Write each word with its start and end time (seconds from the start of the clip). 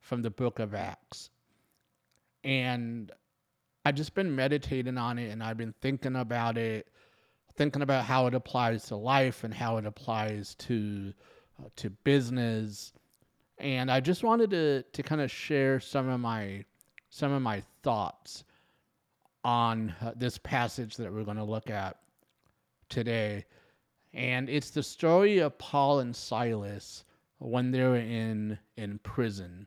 from 0.00 0.22
the 0.22 0.30
book 0.30 0.58
of 0.58 0.74
Acts. 0.74 1.30
And 2.42 3.10
I've 3.84 3.94
just 3.94 4.14
been 4.14 4.34
meditating 4.34 4.98
on 4.98 5.18
it 5.18 5.30
and 5.30 5.42
I've 5.42 5.56
been 5.56 5.74
thinking 5.80 6.16
about 6.16 6.58
it, 6.58 6.88
thinking 7.56 7.82
about 7.82 8.04
how 8.04 8.26
it 8.26 8.34
applies 8.34 8.84
to 8.86 8.96
life 8.96 9.44
and 9.44 9.52
how 9.52 9.76
it 9.76 9.86
applies 9.86 10.54
to 10.56 11.12
uh, 11.58 11.68
to 11.76 11.90
business, 11.90 12.92
and 13.58 13.90
I 13.90 14.00
just 14.00 14.22
wanted 14.22 14.50
to 14.50 14.82
to 14.82 15.02
kind 15.02 15.20
of 15.20 15.30
share 15.30 15.80
some 15.80 16.08
of 16.08 16.20
my 16.20 16.64
some 17.10 17.32
of 17.32 17.42
my 17.42 17.62
thoughts 17.82 18.44
on 19.44 19.94
uh, 20.02 20.12
this 20.16 20.38
passage 20.38 20.96
that 20.96 21.12
we're 21.12 21.24
going 21.24 21.36
to 21.36 21.44
look 21.44 21.70
at 21.70 21.96
today. 22.88 23.44
And 24.12 24.48
it's 24.48 24.70
the 24.70 24.82
story 24.82 25.38
of 25.38 25.56
Paul 25.58 26.00
and 26.00 26.14
Silas 26.14 27.04
when 27.38 27.70
they 27.70 27.82
were 27.82 27.96
in 27.96 28.58
in 28.76 28.98
prison. 28.98 29.66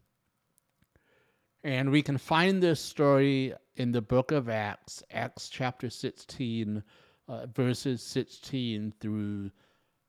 And 1.64 1.92
we 1.92 2.02
can 2.02 2.18
find 2.18 2.64
this 2.64 2.80
story 2.80 3.54
in 3.76 3.92
the 3.92 4.02
book 4.02 4.32
of 4.32 4.48
Acts, 4.48 5.04
Acts 5.12 5.50
chapter 5.50 5.90
16, 5.90 6.84
uh, 7.28 7.46
verses 7.48 8.02
16 8.02 8.94
through 9.00 9.52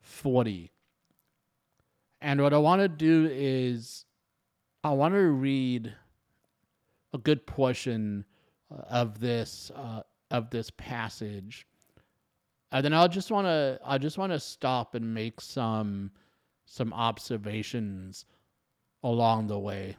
40. 0.00 0.70
And 2.22 2.42
what 2.42 2.52
I 2.52 2.58
want 2.58 2.82
to 2.82 2.88
do 2.88 3.28
is, 3.30 4.04
I 4.84 4.90
want 4.90 5.14
to 5.14 5.20
read 5.20 5.92
a 7.12 7.18
good 7.18 7.46
portion 7.46 8.24
uh, 8.70 8.82
of 8.90 9.20
this 9.20 9.70
uh, 9.74 10.02
of 10.30 10.50
this 10.50 10.70
passage, 10.70 11.66
and 12.72 12.84
then 12.84 12.92
I'll 12.92 13.08
just 13.08 13.30
want 13.30 13.46
to 13.46 13.80
I 13.84 13.98
just 13.98 14.18
want 14.18 14.32
to 14.32 14.40
stop 14.40 14.94
and 14.94 15.14
make 15.14 15.40
some 15.40 16.10
some 16.66 16.92
observations 16.92 18.26
along 19.02 19.46
the 19.48 19.58
way. 19.58 19.96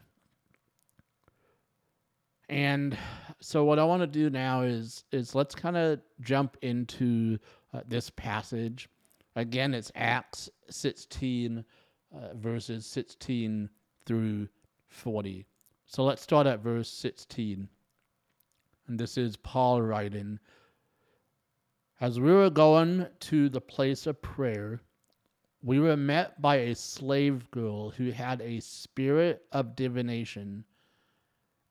And 2.50 2.98
so 3.40 3.64
what 3.64 3.80
I 3.80 3.84
want 3.86 4.02
to 4.02 4.08
do 4.08 4.30
now 4.30 4.62
is 4.62 5.06
is 5.12 5.34
let's 5.34 5.56
kind 5.56 5.78
of 5.78 6.02
jump 6.22 6.58
into 6.62 7.40
uh, 7.74 7.82
this 7.88 8.10
passage. 8.10 8.90
Again, 9.36 9.74
it's 9.74 9.92
Acts 9.96 10.50
16 10.70 11.64
uh, 12.14 12.34
verses 12.36 12.86
16 12.86 13.70
through 14.06 14.48
40. 14.88 15.46
So 15.86 16.04
let's 16.04 16.22
start 16.22 16.48
at 16.48 16.60
verse 16.62 16.90
16. 16.90 17.68
And 18.88 19.00
this 19.00 19.18
is 19.18 19.36
Paul 19.38 19.82
writing 19.82 20.40
As 22.00 22.20
we 22.20 22.32
were 22.32 22.50
going 22.50 23.08
to 23.22 23.50
the 23.50 23.62
place 23.62 24.08
of 24.08 24.22
prayer, 24.22 24.82
we 25.64 25.80
were 25.80 25.98
met 25.98 26.42
by 26.42 26.56
a 26.58 26.76
slave 26.76 27.50
girl 27.52 27.92
who 27.92 28.12
had 28.12 28.42
a 28.42 28.60
spirit 28.60 29.46
of 29.52 29.76
divination 29.76 30.66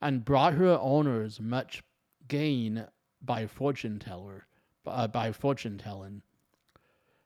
and 0.01 0.25
brought 0.25 0.55
her 0.55 0.79
owners 0.81 1.41
much 1.41 1.83
gain 2.29 2.87
by 3.21 3.47
fortune 3.47 3.99
teller 3.99 4.47
uh, 4.87 5.07
by 5.09 5.33
fortune 5.33 5.79
telling. 5.79 6.23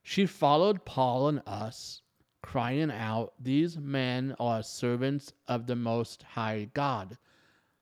She 0.03 0.27
followed 0.27 0.85
Paul 0.85 1.29
and 1.29 1.43
us 1.47 2.03
crying 2.45 2.91
out, 2.91 3.33
These 3.41 3.79
men 3.79 4.37
are 4.39 4.63
servants 4.63 5.33
of 5.49 5.67
the 5.67 5.75
Most 5.75 6.23
High 6.23 6.69
God, 6.75 7.17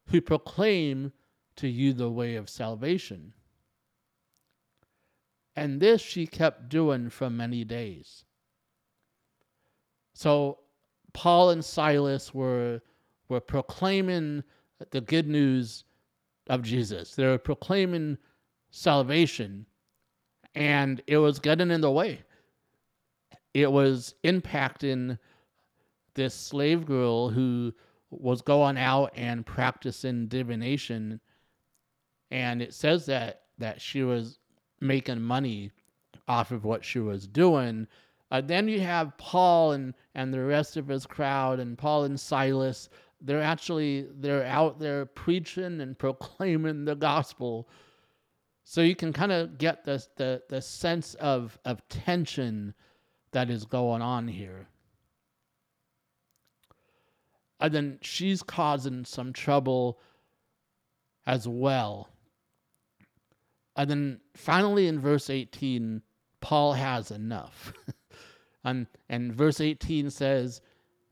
who 0.06 0.20
proclaim 0.20 1.12
to 1.56 1.66
you 1.66 1.92
the 1.92 2.08
way 2.08 2.36
of 2.36 2.48
salvation. 2.48 3.32
And 5.56 5.80
this 5.80 6.00
she 6.00 6.28
kept 6.28 6.68
doing 6.68 7.10
for 7.10 7.28
many 7.28 7.64
days. 7.64 8.24
So 10.14 10.60
Paul 11.12 11.50
and 11.50 11.64
Silas 11.64 12.32
were, 12.32 12.80
were 13.28 13.40
proclaiming 13.40 14.44
the 14.92 15.00
good 15.00 15.26
news 15.26 15.82
of 16.46 16.62
Jesus. 16.62 17.16
They 17.16 17.26
were 17.26 17.36
proclaiming 17.36 18.16
salvation, 18.70 19.66
and 20.54 21.02
it 21.08 21.18
was 21.18 21.40
getting 21.40 21.72
in 21.72 21.80
the 21.80 21.90
way 21.90 22.22
it 23.54 23.70
was 23.70 24.14
impacting 24.24 25.18
this 26.14 26.34
slave 26.34 26.86
girl 26.86 27.28
who 27.28 27.72
was 28.10 28.42
going 28.42 28.76
out 28.76 29.12
and 29.14 29.46
practicing 29.46 30.26
divination. 30.28 31.20
And 32.30 32.62
it 32.62 32.74
says 32.74 33.06
that 33.06 33.42
that 33.58 33.80
she 33.80 34.02
was 34.02 34.38
making 34.80 35.20
money 35.20 35.70
off 36.28 36.50
of 36.50 36.64
what 36.64 36.84
she 36.84 36.98
was 36.98 37.26
doing. 37.26 37.86
Uh, 38.30 38.40
then 38.40 38.68
you 38.68 38.80
have 38.80 39.16
paul 39.18 39.72
and 39.72 39.94
and 40.14 40.32
the 40.32 40.42
rest 40.42 40.76
of 40.76 40.88
his 40.88 41.06
crowd 41.06 41.60
and 41.60 41.76
paul 41.76 42.04
and 42.04 42.18
silas. 42.18 42.88
They're 43.20 43.42
actually 43.42 44.08
they're 44.14 44.46
out 44.46 44.78
there 44.78 45.06
preaching 45.06 45.80
and 45.80 45.98
proclaiming 45.98 46.84
the 46.84 46.96
gospel. 46.96 47.68
So 48.64 48.80
you 48.80 48.94
can 48.94 49.12
kind 49.12 49.32
of 49.32 49.58
get 49.58 49.84
this 49.84 50.08
the 50.16 50.42
the 50.48 50.62
sense 50.62 51.14
of 51.14 51.58
of 51.64 51.86
tension 51.88 52.74
that 53.32 53.50
is 53.50 53.64
going 53.64 54.02
on 54.02 54.28
here. 54.28 54.66
And 57.60 57.72
then 57.72 57.98
she's 58.02 58.42
causing 58.42 59.04
some 59.04 59.32
trouble 59.32 60.00
as 61.26 61.46
well. 61.46 62.08
And 63.76 63.88
then 63.88 64.20
finally 64.36 64.86
in 64.86 65.00
verse 65.00 65.30
18, 65.30 66.02
Paul 66.40 66.74
has 66.74 67.10
enough. 67.10 67.72
and, 68.64 68.86
and 69.08 69.32
verse 69.32 69.60
18 69.60 70.10
says, 70.10 70.60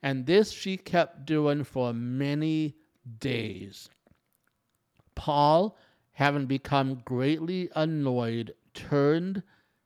And 0.02 0.26
this 0.26 0.50
she 0.50 0.76
kept 0.76 1.24
doing 1.24 1.64
for 1.64 1.92
many 1.94 2.74
days. 3.18 3.88
Paul, 5.14 5.78
having 6.12 6.46
become 6.46 7.02
greatly 7.04 7.70
annoyed, 7.76 8.54
turned 8.74 9.42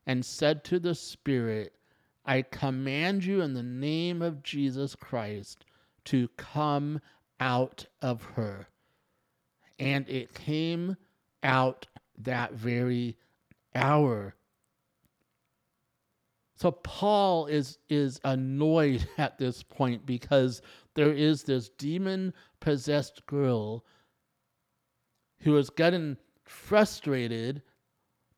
and 0.06 0.25
said 0.25 0.64
to 0.64 0.78
the 0.78 0.94
Spirit, 0.94 1.75
I 2.26 2.43
command 2.43 3.25
you 3.25 3.43
in 3.43 3.55
the 3.55 3.62
name 3.62 4.23
of 4.23 4.43
Jesus 4.43 4.94
Christ 4.94 5.65
to 6.06 6.29
come 6.37 7.00
out 7.41 7.87
of 8.00 8.23
her. 8.35 8.69
And 9.79 10.09
it 10.09 10.35
came 10.35 10.97
out 11.43 11.87
that 12.19 12.55
very 12.55 13.17
hour. 13.75 14.35
So 16.56 16.71
Paul 16.71 17.47
is 17.47 17.79
is 17.88 18.21
annoyed 18.25 19.06
at 19.19 19.38
this 19.38 19.62
point 19.62 20.06
because 20.06 20.62
there 20.94 21.12
is 21.12 21.43
this 21.43 21.69
demon 21.71 22.32
possessed 22.61 23.26
girl 23.26 23.85
who 25.41 25.56
is 25.59 25.69
getting 25.69 26.17
frustrated 26.44 27.62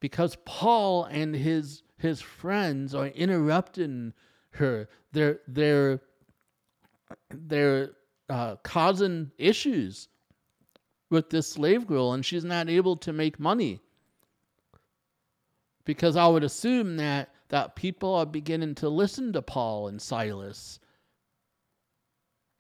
because 0.01 0.37
Paul 0.45 1.05
and 1.05 1.35
his 1.35 1.83
his 1.99 2.21
friends 2.21 2.95
are 2.95 3.07
interrupting 3.07 4.13
her. 4.51 4.89
They're 5.13 5.41
they're 5.49 6.01
they're 7.31 7.91
uh, 8.29 8.57
causing 8.57 9.31
issues 9.39 10.09
with 11.11 11.31
this 11.31 11.49
slave 11.49 11.87
girl, 11.87 12.13
and 12.13 12.25
she's 12.25 12.45
not 12.45 12.69
able 12.69 12.97
to 12.97 13.13
make 13.13 13.39
money 13.39 13.81
because 15.85 16.17
I 16.17 16.27
would 16.27 16.45
assume 16.45 16.97
that 16.99 17.31
that 17.49 17.77
people 17.77 18.15
are 18.15 18.27
beginning 18.27 18.75
to 18.77 18.89
listen 18.89 19.33
to 19.33 19.41
Paul 19.41 19.89
and 19.89 20.03
Silas, 20.03 20.81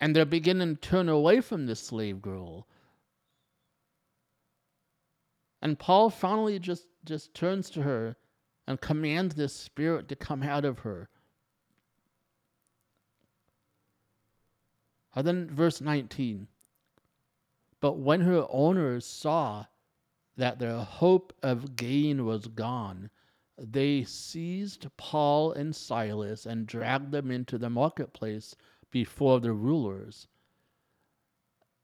and 0.01 0.15
they're 0.15 0.25
beginning 0.25 0.77
to 0.77 0.81
turn 0.81 1.09
away 1.09 1.41
from 1.41 1.67
this 1.67 1.81
slave 1.81 2.23
girl. 2.23 2.67
And 5.61 5.79
Paul 5.79 6.09
finally 6.09 6.59
just 6.59 6.87
just 7.05 7.35
turns 7.35 7.69
to 7.71 7.83
her 7.83 8.17
and 8.67 8.81
commands 8.81 9.35
this 9.35 9.55
spirit 9.55 10.09
to 10.09 10.17
come 10.17 10.43
out 10.43 10.65
of 10.65 10.81
her. 10.81 11.09
And 15.15 15.27
then 15.27 15.51
verse 15.51 15.81
19. 15.81 16.49
But 17.81 17.99
when 17.99 18.23
her 18.23 18.47
owners 18.51 19.07
saw 19.07 19.67
that 20.37 20.59
their 20.59 20.79
hope 20.79 21.33
of 21.43 21.77
gain 21.77 22.27
was 22.27 22.49
gone, 22.49 23.11
they 23.59 24.05
seized 24.05 24.87
Paul 24.99 25.53
and 25.53 25.75
Silas 25.75 26.45
and 26.45 26.67
dragged 26.67 27.13
them 27.13 27.31
into 27.31 27.57
the 27.57 27.71
marketplace 27.71 28.55
before 28.91 29.41
the 29.41 29.53
rulers. 29.53 30.29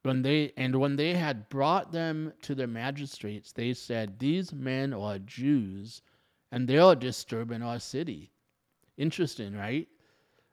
When 0.03 0.23
they 0.23 0.53
and 0.57 0.77
when 0.81 0.97
they 0.97 1.15
had 1.15 1.49
brought 1.49 1.93
them 1.93 2.33
to 2.43 2.55
the 2.55 2.67
magistrates, 2.67 3.53
they 3.53 3.73
said, 3.73 4.19
These 4.19 4.53
men 4.53 4.93
are 4.93 5.19
Jews 5.19 6.03
and 6.53 6.69
they 6.69 6.77
are 6.79 6.95
disturbing 6.95 7.63
our 7.63 7.81
city. 7.81 8.31
Interesting, 8.99 9.57
right? 9.57 9.89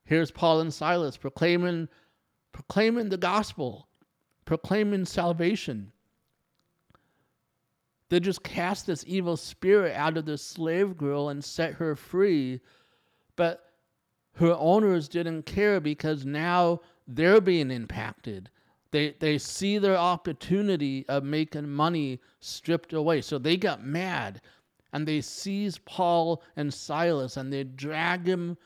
Here's 0.06 0.32
Paul 0.32 0.62
and 0.62 0.74
Silas 0.74 1.18
proclaiming 1.18 1.90
proclaiming 2.52 3.10
the 3.10 3.18
gospel, 3.18 3.88
proclaiming 4.46 5.06
salvation. 5.06 5.92
They 8.10 8.20
just 8.20 8.42
cast 8.42 8.88
this 8.88 9.04
evil 9.06 9.38
spirit 9.38 9.96
out 9.96 10.18
of 10.18 10.26
this 10.26 10.42
slave 10.42 10.98
girl 10.98 11.30
and 11.30 11.44
set 11.44 11.76
her 11.76 11.96
free. 11.96 12.60
But 13.36 13.64
her 14.34 14.56
owners 14.58 15.08
didn't 15.08 15.44
care 15.44 15.80
because 15.80 16.26
now 16.26 16.80
they're 17.08 17.42
being 17.42 17.70
impacted. 17.70 18.50
They, 18.92 19.16
they 19.20 19.38
see 19.38 19.78
their 19.78 19.98
opportunity 19.98 21.06
of 21.08 21.24
making 21.24 21.70
money 21.70 22.20
stripped 22.40 22.94
away. 22.94 23.22
So 23.22 23.38
they 23.38 23.58
got 23.58 23.86
mad 23.86 24.42
and 24.92 25.08
they 25.08 25.22
seize 25.22 25.78
Paul 25.80 26.42
and 26.56 26.74
Silas 26.74 27.38
and 27.38 27.52
they 27.52 27.64
drag 27.64 28.28
him 28.28 28.58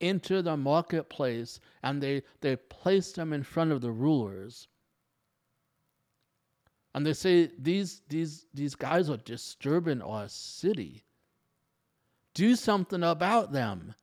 into 0.00 0.42
the 0.42 0.56
marketplace 0.56 1.60
and 1.82 2.02
they, 2.02 2.22
they 2.40 2.56
place 2.56 3.12
them 3.12 3.32
in 3.32 3.42
front 3.42 3.72
of 3.72 3.80
the 3.80 3.92
rulers. 3.92 4.68
And 6.94 7.06
they 7.06 7.12
say, 7.12 7.50
these, 7.58 8.02
these, 8.08 8.46
these 8.52 8.74
guys 8.74 9.08
are 9.08 9.16
disturbing 9.18 10.02
our 10.02 10.28
city. 10.28 11.04
Do 12.34 12.56
something 12.56 13.02
about 13.02 13.52
them. 13.52 13.94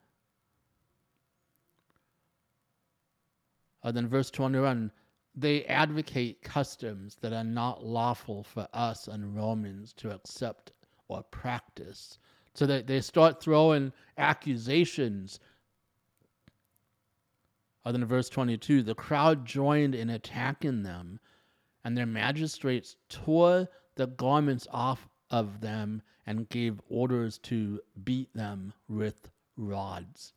And 3.84 3.96
then 3.96 4.08
verse 4.08 4.32
21 4.32 4.92
they 5.40 5.64
advocate 5.66 6.42
customs 6.42 7.16
that 7.22 7.32
are 7.32 7.44
not 7.44 7.86
lawful 7.86 8.44
for 8.44 8.68
us 8.74 9.08
and 9.08 9.36
Romans 9.36 9.94
to 9.94 10.10
accept 10.10 10.72
or 11.08 11.24
practice. 11.24 12.20
So 12.54 12.66
that 12.66 12.88
they 12.88 13.02
start 13.02 13.42
throwing 13.42 13.94
accusations. 14.18 15.40
Other 17.86 18.00
than 18.00 18.08
verse 18.08 18.30
22, 18.30 18.84
the 18.84 18.96
crowd 18.96 19.46
joined 19.46 19.96
in 19.96 20.10
attacking 20.10 20.84
them, 20.84 21.20
and 21.84 21.96
their 21.96 22.06
magistrates 22.06 22.96
tore 23.10 23.70
the 23.96 24.08
garments 24.08 24.68
off 24.72 25.08
of 25.30 25.62
them 25.62 26.02
and 26.26 26.50
gave 26.50 26.82
orders 26.90 27.38
to 27.38 27.80
beat 28.04 28.34
them 28.34 28.74
with 28.88 29.30
rods. 29.56 30.34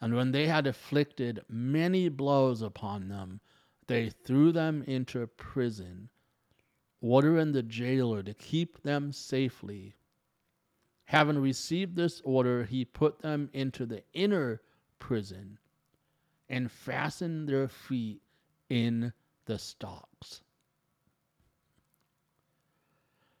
And 0.00 0.14
when 0.14 0.32
they 0.32 0.46
had 0.46 0.66
inflicted 0.66 1.44
many 1.48 2.08
blows 2.08 2.62
upon 2.62 3.08
them, 3.08 3.40
they 3.86 4.08
threw 4.08 4.52
them 4.52 4.82
into 4.86 5.26
prison 5.26 6.08
ordering 7.00 7.52
the 7.52 7.62
jailer 7.62 8.22
to 8.22 8.34
keep 8.34 8.82
them 8.82 9.12
safely. 9.12 9.94
Having 11.04 11.38
received 11.38 11.96
this 11.96 12.20
order, 12.24 12.64
he 12.64 12.84
put 12.84 13.20
them 13.20 13.50
into 13.52 13.86
the 13.86 14.02
inner 14.12 14.60
prison 14.98 15.58
and 16.48 16.70
fastened 16.70 17.48
their 17.48 17.68
feet 17.68 18.22
in 18.68 19.12
the 19.46 19.58
stocks. 19.58 20.42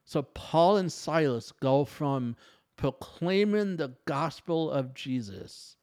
So 0.04 0.22
Paul 0.22 0.78
and 0.78 0.90
Silas 0.90 1.52
go 1.52 1.84
from 1.84 2.34
proclaiming 2.76 3.76
the 3.76 3.94
gospel 4.06 4.70
of 4.70 4.94
Jesus, 4.94 5.76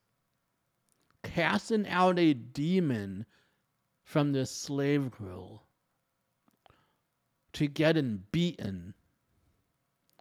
casting 1.24 1.88
out 1.88 2.18
a 2.20 2.34
demon 2.34 3.26
from 4.04 4.32
this 4.32 4.52
slave 4.52 5.12
girl, 5.12 5.67
to 7.58 7.66
getting 7.66 8.22
beaten 8.32 8.94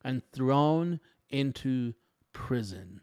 and 0.03 0.23
thrown 0.33 0.99
into 1.29 1.93
prison. 2.33 2.99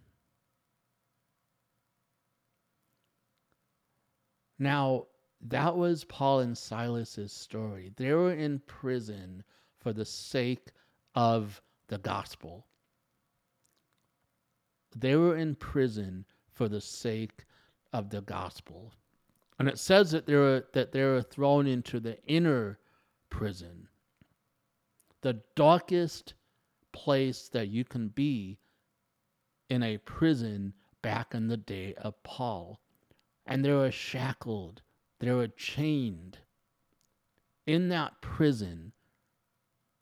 Now, 4.58 5.06
that 5.40 5.78
was 5.78 6.04
Paul 6.06 6.40
and 6.40 6.58
Silas's 6.58 7.32
story. 7.32 7.92
They 7.96 8.12
were 8.14 8.34
in 8.34 8.58
prison 8.66 9.44
for 9.78 9.94
the 9.94 10.04
sake 10.04 10.72
of 11.14 11.62
the 11.88 12.00
gospel. 12.00 12.66
They 14.96 15.16
were 15.16 15.38
in 15.38 15.54
prison 15.54 16.26
for 16.52 16.68
the 16.68 16.82
sake 16.82 17.46
of 17.92 18.10
the 18.10 18.22
gospel. 18.22 18.94
And 19.60 19.70
it 19.70 19.78
says 19.78 20.10
that 20.10 20.26
they 20.26 20.36
were 20.36 20.66
that 20.74 20.92
they 20.92 21.04
were 21.04 21.22
thrown 21.22 21.68
into 21.68 22.00
the 22.00 22.18
inner 22.26 22.80
prison 23.30 23.90
the 25.24 25.40
darkest 25.56 26.34
place 26.92 27.50
that 27.50 27.70
you 27.70 27.84
can 27.84 28.10
be 28.10 28.60
in 29.70 29.82
a 29.82 29.98
prison 29.98 30.74
back 31.02 31.34
in 31.34 31.48
the 31.48 31.58
day 31.58 31.96
of 31.96 32.22
Paul. 32.24 32.80
And 33.46 33.64
they 33.66 33.72
were 33.72 33.92
shackled, 33.92 34.82
they 35.20 35.32
were 35.32 35.48
chained 35.48 36.38
in 37.66 37.90
that 37.90 38.22
prison, 38.22 38.92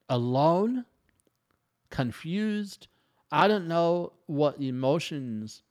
alone, 0.09 0.85
confused. 1.89 2.87
I 3.31 3.47
don't 3.47 3.67
know 3.67 4.13
what 4.25 4.59
emotions 4.59 5.63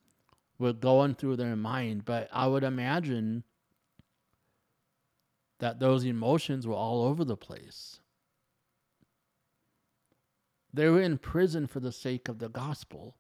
were 0.59 0.73
going 0.73 1.15
through 1.15 1.37
their 1.37 1.57
mind, 1.57 2.05
but 2.05 2.29
I 2.33 2.47
would 2.47 2.65
imagine 2.65 3.45
that 5.59 5.79
those 5.81 6.05
emotions 6.05 6.67
were 6.67 6.75
all 6.75 7.05
over 7.05 7.25
the 7.25 7.37
place. 7.37 8.00
They 10.73 10.89
were 10.89 11.01
in 11.01 11.19
prison 11.19 11.67
for 11.67 11.81
the 11.81 11.93
sake 11.93 12.29
of 12.29 12.39
the 12.39 12.49
gospel. 12.49 13.17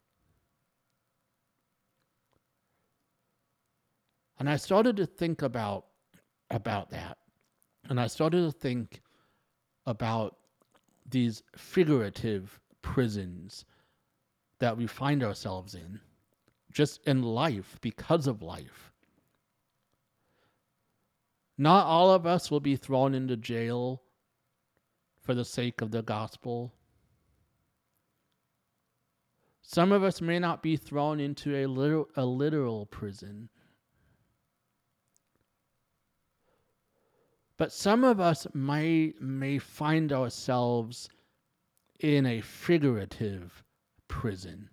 And 4.38 4.48
I 4.48 4.56
started 4.56 4.96
to 4.96 5.06
think 5.06 5.42
about 5.42 5.86
about 6.50 6.90
that. 6.90 7.18
And 7.88 8.00
I 8.00 8.06
started 8.06 8.44
to 8.44 8.52
think 8.52 9.02
about 9.86 10.36
these 11.08 11.42
figurative 11.56 12.58
prisons 12.82 13.64
that 14.58 14.76
we 14.76 14.86
find 14.86 15.22
ourselves 15.22 15.74
in, 15.74 16.00
just 16.72 17.00
in 17.06 17.22
life, 17.22 17.78
because 17.80 18.26
of 18.26 18.42
life. 18.42 18.92
Not 21.56 21.86
all 21.86 22.10
of 22.10 22.26
us 22.26 22.50
will 22.50 22.60
be 22.60 22.76
thrown 22.76 23.14
into 23.14 23.36
jail 23.36 24.02
for 25.22 25.34
the 25.34 25.44
sake 25.44 25.80
of 25.80 25.90
the 25.90 26.02
gospel. 26.02 26.72
Some 29.72 29.92
of 29.92 30.02
us 30.02 30.20
may 30.20 30.40
not 30.40 30.64
be 30.64 30.76
thrown 30.76 31.20
into 31.20 31.54
a 31.54 31.66
literal, 31.66 32.08
a 32.16 32.26
literal 32.26 32.86
prison. 32.86 33.48
But 37.56 37.70
some 37.70 38.02
of 38.02 38.18
us 38.18 38.48
may, 38.52 39.14
may 39.20 39.58
find 39.58 40.12
ourselves 40.12 41.08
in 42.00 42.26
a 42.26 42.40
figurative 42.40 43.62
prison. 44.08 44.70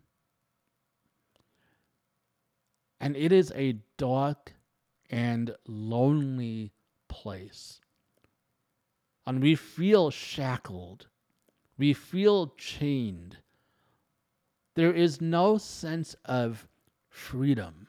And 2.99 3.15
it 3.15 3.31
is 3.31 3.53
a 3.55 3.77
dark 3.97 4.53
and 5.11 5.55
lonely 5.67 6.71
place. 7.07 7.81
And 9.27 9.43
we 9.43 9.53
feel 9.53 10.09
shackled. 10.09 11.05
We 11.77 11.93
feel 11.93 12.55
chained. 12.57 13.37
There 14.77 14.93
is 14.93 15.19
no 15.19 15.57
sense 15.57 16.15
of 16.23 16.67
freedom. 17.09 17.87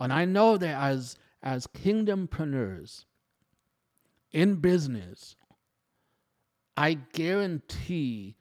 And 0.00 0.12
I 0.12 0.24
know 0.24 0.56
that 0.56 0.74
as, 0.74 1.16
as 1.40 1.68
kingdompreneurs 1.68 3.04
in 4.32 4.56
business, 4.56 5.36
I 6.76 6.94
guarantee 6.94 8.34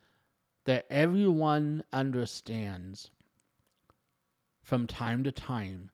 that 0.66 0.88
everyone 0.90 1.84
understands 1.94 3.12
from 4.64 4.88
time 4.88 5.24
to 5.26 5.32
time 5.32 5.92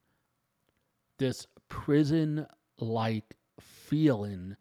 this 1.17 1.45
prison 1.67 2.47
like 2.79 3.35
feeling 3.59 4.55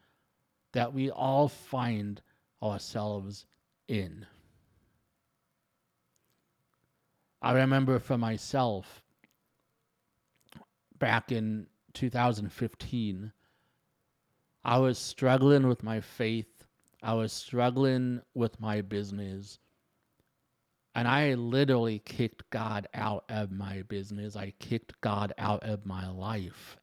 that 0.72 0.92
we 0.92 1.12
all 1.12 1.46
find 1.46 2.20
ourselves 2.60 3.46
in. 3.88 4.26
I 7.42 7.52
remember 7.52 7.98
for 7.98 8.16
myself 8.16 9.02
back 10.98 11.30
in 11.30 11.66
2015, 11.92 13.32
I 14.64 14.78
was 14.78 14.98
struggling 14.98 15.68
with 15.68 15.82
my 15.82 16.00
faith. 16.00 16.64
I 17.02 17.12
was 17.14 17.32
struggling 17.32 18.22
with 18.34 18.58
my 18.60 18.80
business. 18.80 19.58
And 20.94 21.06
I 21.06 21.34
literally 21.34 21.98
kicked 21.98 22.48
God 22.50 22.88
out 22.94 23.24
of 23.28 23.50
my 23.50 23.82
business. 23.82 24.36
I 24.36 24.54
kicked 24.58 24.98
God 25.00 25.34
out 25.36 25.64
of 25.64 25.84
my 25.84 26.08
life. 26.08 26.78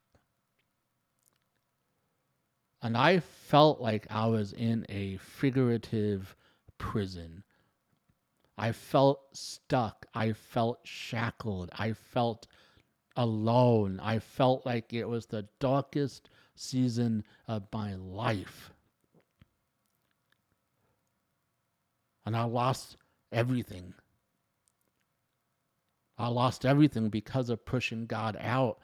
And 2.82 2.96
I 2.96 3.20
felt 3.20 3.80
like 3.80 4.06
I 4.10 4.26
was 4.26 4.52
in 4.52 4.86
a 4.88 5.16
figurative 5.16 6.36
prison. 6.82 7.44
I 8.58 8.72
felt 8.72 9.20
stuck. 9.32 10.04
I 10.14 10.32
felt 10.32 10.80
shackled. 10.82 11.70
I 11.78 11.92
felt 11.92 12.48
alone. 13.16 14.00
I 14.02 14.18
felt 14.18 14.66
like 14.66 14.92
it 14.92 15.08
was 15.08 15.26
the 15.26 15.46
darkest 15.60 16.28
season 16.56 17.24
of 17.46 17.62
my 17.72 17.94
life. 17.94 18.72
And 22.26 22.36
I 22.36 22.44
lost 22.44 22.96
everything. 23.30 23.94
I 26.18 26.28
lost 26.28 26.66
everything 26.66 27.08
because 27.08 27.48
of 27.48 27.64
pushing 27.64 28.06
God 28.06 28.36
out. 28.38 28.80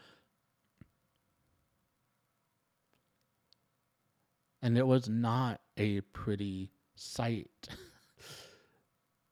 And 4.63 4.79
it 4.79 4.87
was 4.87 5.09
not 5.09 5.61
a 5.77 6.01
pretty 6.01 6.71
sight. 6.95 7.51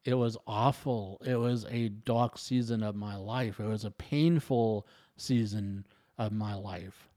it 0.06 0.14
was 0.14 0.38
awful. 0.46 1.20
It 1.26 1.34
was 1.34 1.66
a 1.68 1.88
dark 1.88 2.38
season 2.38 2.84
of 2.84 2.94
my 2.94 3.16
life. 3.16 3.58
It 3.58 3.66
was 3.66 3.84
a 3.84 3.90
painful 3.90 4.86
season 5.16 5.84
of 6.16 6.30
my 6.30 6.54
life. 6.54 7.08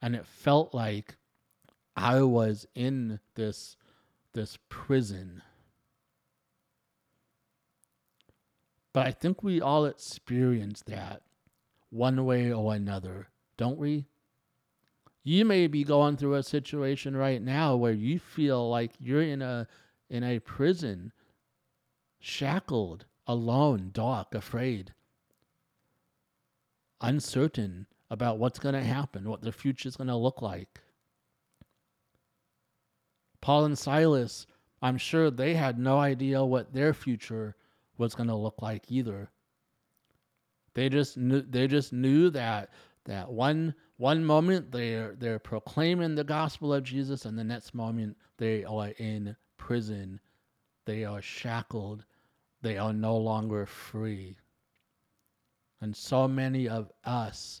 And 0.00 0.16
it 0.16 0.24
felt 0.24 0.72
like 0.72 1.16
I 1.94 2.22
was 2.22 2.66
in 2.74 3.20
this 3.34 3.76
this 4.32 4.58
prison. 4.70 5.42
But 8.94 9.06
I 9.06 9.12
think 9.12 9.42
we 9.42 9.60
all 9.60 9.84
experience 9.84 10.82
that 10.86 11.22
one 11.90 12.24
way 12.24 12.52
or 12.52 12.74
another, 12.74 13.28
don't 13.58 13.78
we? 13.78 14.06
You 15.24 15.44
may 15.44 15.66
be 15.66 15.84
going 15.84 16.16
through 16.16 16.34
a 16.34 16.42
situation 16.42 17.16
right 17.16 17.42
now 17.42 17.76
where 17.76 17.92
you 17.92 18.18
feel 18.18 18.70
like 18.70 18.92
you're 18.98 19.22
in 19.22 19.42
a 19.42 19.66
in 20.08 20.22
a 20.22 20.38
prison, 20.38 21.12
shackled, 22.20 23.06
alone, 23.26 23.90
dark, 23.92 24.34
afraid, 24.34 24.92
uncertain 27.00 27.86
about 28.10 28.38
what's 28.38 28.58
going 28.58 28.74
to 28.74 28.82
happen, 28.82 29.28
what 29.28 29.42
the 29.42 29.52
future 29.52 29.88
is 29.88 29.96
going 29.96 30.08
to 30.08 30.16
look 30.16 30.42
like. 30.42 30.80
Paul 33.40 33.64
and 33.64 33.78
Silas, 33.78 34.46
I'm 34.82 34.98
sure 34.98 35.30
they 35.30 35.54
had 35.54 35.78
no 35.78 35.98
idea 35.98 36.44
what 36.44 36.72
their 36.72 36.94
future 36.94 37.56
was 37.98 38.14
going 38.14 38.28
to 38.28 38.34
look 38.34 38.62
like 38.62 38.90
either. 38.90 39.30
They 40.74 40.88
just 40.88 41.16
knew 41.16 41.40
they 41.40 41.66
just 41.66 41.92
knew 41.92 42.28
that 42.30 42.70
that 43.06 43.30
one 43.30 43.74
one 43.96 44.24
moment 44.24 44.70
they're 44.70 45.14
they're 45.18 45.38
proclaiming 45.38 46.14
the 46.14 46.24
gospel 46.24 46.74
of 46.74 46.82
Jesus 46.84 47.24
and 47.24 47.38
the 47.38 47.44
next 47.44 47.74
moment 47.74 48.16
they 48.36 48.64
are 48.64 48.88
in 48.98 49.34
prison. 49.56 50.20
They 50.84 51.04
are 51.04 51.22
shackled. 51.22 52.04
They 52.62 52.78
are 52.78 52.92
no 52.92 53.16
longer 53.16 53.66
free. 53.66 54.36
And 55.80 55.94
so 55.94 56.26
many 56.26 56.68
of 56.68 56.90
us, 57.04 57.60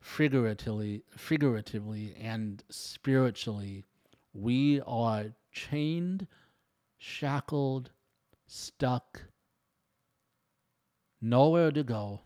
figuratively, 0.00 1.04
figuratively 1.16 2.14
and 2.20 2.62
spiritually, 2.68 3.84
we 4.32 4.80
are 4.82 5.32
chained, 5.52 6.26
shackled, 6.98 7.90
stuck, 8.46 9.22
nowhere 11.20 11.70
to 11.70 11.82
go, 11.82 12.20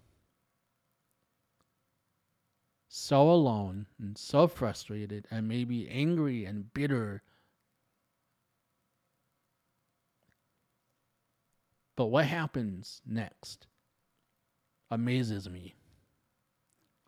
so 2.89 3.31
alone 3.31 3.87
and 4.01 4.19
so 4.19 4.49
frustrated 4.49 5.27
and 5.31 5.47
maybe 5.47 5.89
angry 5.89 6.45
and 6.45 6.75
bitter 6.75 7.23
But 12.01 12.07
what 12.07 12.25
happens 12.25 13.03
next 13.05 13.67
amazes 14.91 15.51
me. 15.51 15.75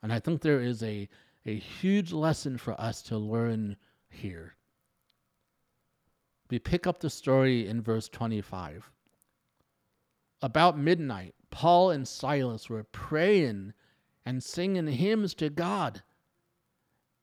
And 0.03 0.13
I 0.13 0.19
think 0.19 0.43
there 0.43 0.61
is 0.61 0.83
a, 0.83 1.09
a 1.47 1.55
huge 1.59 2.13
lesson 2.13 2.59
for 2.59 2.79
us 2.79 3.01
to 3.05 3.17
learn 3.17 3.77
here. 4.11 4.55
We 6.51 6.59
pick 6.59 6.87
up 6.87 7.01
the 7.01 7.09
story 7.09 7.67
in 7.67 7.81
verse 7.81 8.11
25. 8.11 8.91
About 10.43 10.77
midnight, 10.77 11.37
Paul 11.51 11.91
and 11.91 12.07
Silas 12.07 12.69
were 12.69 12.85
praying 12.85 13.73
and 14.27 14.45
singing 14.45 14.89
hymns 14.89 15.33
to 15.37 15.49
God, 15.49 16.03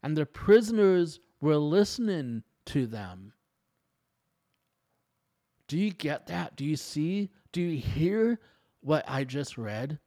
and 0.01 0.17
the 0.17 0.25
prisoners 0.25 1.19
were 1.39 1.57
listening 1.57 2.41
to 2.65 2.87
them. 2.87 3.33
Do 5.69 5.77
you 5.77 5.91
get 5.91 6.25
that? 6.27 6.55
Do 6.55 6.65
you 6.65 6.75
see 6.75 7.29
do 7.51 7.61
you 7.61 7.79
hear 7.79 8.39
what 8.81 9.05
I 9.07 9.23
just 9.23 9.57
read? 9.57 9.99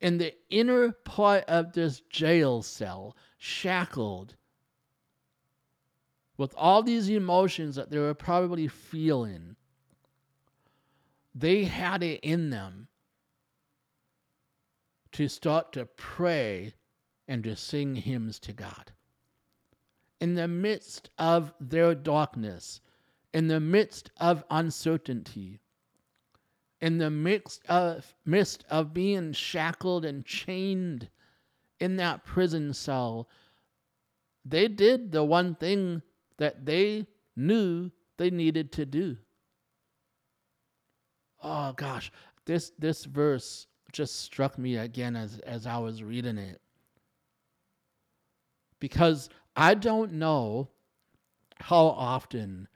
In 0.00 0.18
the 0.18 0.34
inner 0.50 0.92
part 0.92 1.44
of 1.44 1.72
this 1.72 2.02
jail 2.10 2.62
cell, 2.62 3.16
shackled, 3.38 4.36
with 6.36 6.54
all 6.56 6.82
these 6.82 7.08
emotions 7.08 7.74
that 7.76 7.90
they 7.90 7.98
were 7.98 8.14
probably 8.14 8.68
feeling, 8.68 9.56
they 11.34 11.64
had 11.64 12.02
it 12.02 12.20
in 12.22 12.50
them 12.50 12.88
to 15.12 15.26
start 15.26 15.72
to 15.72 15.86
pray 15.86 16.74
and 17.26 17.42
to 17.44 17.56
sing 17.56 17.96
hymns 17.96 18.38
to 18.40 18.52
God. 18.52 18.92
In 20.20 20.34
the 20.34 20.48
midst 20.48 21.10
of 21.18 21.52
their 21.58 21.94
darkness, 21.94 22.80
in 23.32 23.48
the 23.48 23.60
midst 23.60 24.10
of 24.16 24.44
uncertainty, 24.50 25.60
in 26.80 26.98
the 26.98 27.10
midst 27.10 27.60
of, 27.68 28.14
midst 28.24 28.64
of 28.70 28.94
being 28.94 29.32
shackled 29.32 30.04
and 30.04 30.24
chained 30.24 31.08
in 31.80 31.96
that 31.96 32.24
prison 32.24 32.72
cell, 32.72 33.28
they 34.44 34.68
did 34.68 35.12
the 35.12 35.24
one 35.24 35.54
thing 35.54 36.02
that 36.38 36.64
they 36.64 37.06
knew 37.36 37.90
they 38.16 38.30
needed 38.30 38.72
to 38.72 38.86
do. 38.86 39.16
Oh 41.42 41.72
gosh, 41.72 42.10
this 42.46 42.72
this 42.78 43.04
verse 43.04 43.66
just 43.92 44.20
struck 44.20 44.58
me 44.58 44.76
again 44.76 45.14
as 45.16 45.38
as 45.40 45.66
I 45.66 45.78
was 45.78 46.02
reading 46.02 46.38
it. 46.38 46.60
Because 48.80 49.28
I 49.54 49.74
don't 49.74 50.14
know 50.14 50.70
how 51.60 51.86
often 51.86 52.68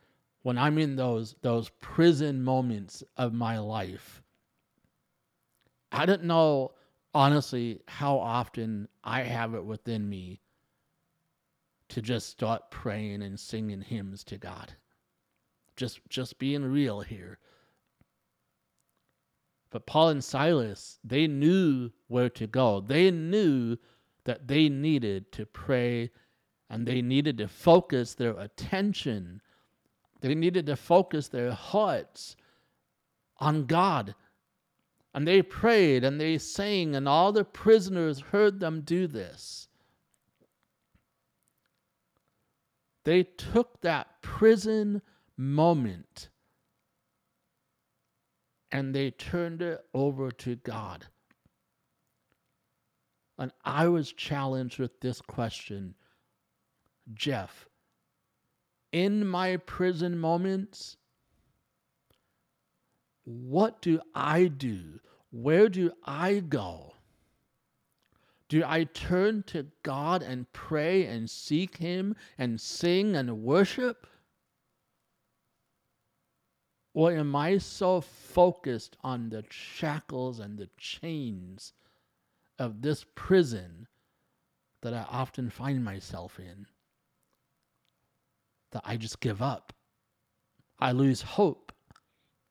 when 0.42 0.58
I'm 0.58 0.78
in 0.78 0.96
those 0.96 1.34
those 1.42 1.70
prison 1.80 2.42
moments 2.42 3.02
of 3.16 3.32
my 3.32 3.58
life 3.58 4.22
I 5.92 6.06
don't 6.06 6.24
know 6.24 6.72
honestly 7.14 7.80
how 7.86 8.18
often 8.18 8.88
I 9.04 9.22
have 9.22 9.54
it 9.54 9.64
within 9.64 10.08
me 10.08 10.40
to 11.90 12.00
just 12.00 12.30
start 12.30 12.70
praying 12.70 13.22
and 13.22 13.38
singing 13.38 13.82
hymns 13.82 14.24
to 14.24 14.38
God. 14.38 14.72
Just 15.76 16.00
just 16.08 16.38
being 16.38 16.64
real 16.64 17.02
here. 17.02 17.38
But 19.70 19.86
Paul 19.86 20.08
and 20.08 20.24
Silas, 20.24 20.98
they 21.04 21.26
knew 21.26 21.90
where 22.08 22.30
to 22.30 22.46
go. 22.46 22.80
They 22.80 23.10
knew 23.10 23.76
that 24.24 24.48
they 24.48 24.68
needed 24.68 25.32
to 25.32 25.46
pray 25.46 26.10
and 26.70 26.86
they 26.86 27.02
needed 27.02 27.38
to 27.38 27.48
focus 27.48 28.14
their 28.14 28.38
attention. 28.38 29.42
They 30.22 30.34
needed 30.36 30.66
to 30.66 30.76
focus 30.76 31.28
their 31.28 31.50
hearts 31.50 32.36
on 33.38 33.66
God. 33.66 34.14
And 35.12 35.26
they 35.26 35.42
prayed 35.42 36.04
and 36.04 36.18
they 36.18 36.38
sang, 36.38 36.94
and 36.96 37.06
all 37.06 37.32
the 37.32 37.44
prisoners 37.44 38.20
heard 38.20 38.60
them 38.60 38.80
do 38.80 39.06
this. 39.06 39.68
They 43.04 43.24
took 43.24 43.80
that 43.82 44.22
prison 44.22 45.02
moment 45.36 46.28
and 48.70 48.94
they 48.94 49.10
turned 49.10 49.60
it 49.60 49.84
over 49.92 50.30
to 50.30 50.54
God. 50.56 51.06
And 53.38 53.50
I 53.64 53.88
was 53.88 54.12
challenged 54.12 54.78
with 54.78 55.00
this 55.00 55.20
question 55.20 55.96
Jeff, 57.12 57.66
in 58.92 59.26
my 59.26 59.56
prison 59.56 60.18
moments, 60.18 60.96
what 63.24 63.80
do 63.80 64.00
I 64.14 64.46
do? 64.48 65.00
Where 65.30 65.68
do 65.68 65.92
I 66.04 66.40
go? 66.40 66.94
Do 68.48 68.62
I 68.66 68.84
turn 68.84 69.44
to 69.44 69.66
God 69.82 70.22
and 70.22 70.52
pray 70.52 71.06
and 71.06 71.30
seek 71.30 71.78
Him 71.78 72.14
and 72.36 72.60
sing 72.60 73.16
and 73.16 73.42
worship? 73.42 74.06
Or 76.92 77.12
am 77.12 77.34
I 77.34 77.56
so 77.56 78.02
focused 78.02 78.98
on 79.02 79.30
the 79.30 79.44
shackles 79.48 80.38
and 80.38 80.58
the 80.58 80.68
chains 80.76 81.72
of 82.58 82.82
this 82.82 83.06
prison 83.14 83.88
that 84.82 84.92
I 84.92 85.06
often 85.08 85.48
find 85.48 85.82
myself 85.82 86.38
in? 86.38 86.66
That 88.72 88.82
I 88.84 88.96
just 88.96 89.20
give 89.20 89.40
up. 89.40 89.72
I 90.78 90.92
lose 90.92 91.22
hope. 91.22 91.72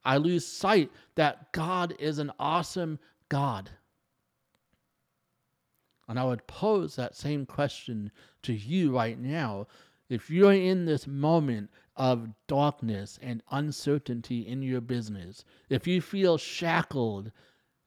I 0.03 0.17
lose 0.17 0.45
sight 0.45 0.91
that 1.15 1.51
God 1.51 1.93
is 1.99 2.17
an 2.17 2.31
awesome 2.39 2.99
God. 3.29 3.69
And 6.07 6.19
I 6.19 6.25
would 6.25 6.45
pose 6.47 6.95
that 6.95 7.15
same 7.15 7.45
question 7.45 8.11
to 8.43 8.53
you 8.53 8.95
right 8.95 9.19
now. 9.19 9.67
If 10.09 10.29
you're 10.29 10.53
in 10.53 10.85
this 10.85 11.07
moment 11.07 11.69
of 11.95 12.29
darkness 12.47 13.17
and 13.21 13.41
uncertainty 13.51 14.41
in 14.47 14.61
your 14.61 14.81
business, 14.81 15.45
if 15.69 15.87
you 15.87 16.01
feel 16.01 16.37
shackled, 16.37 17.31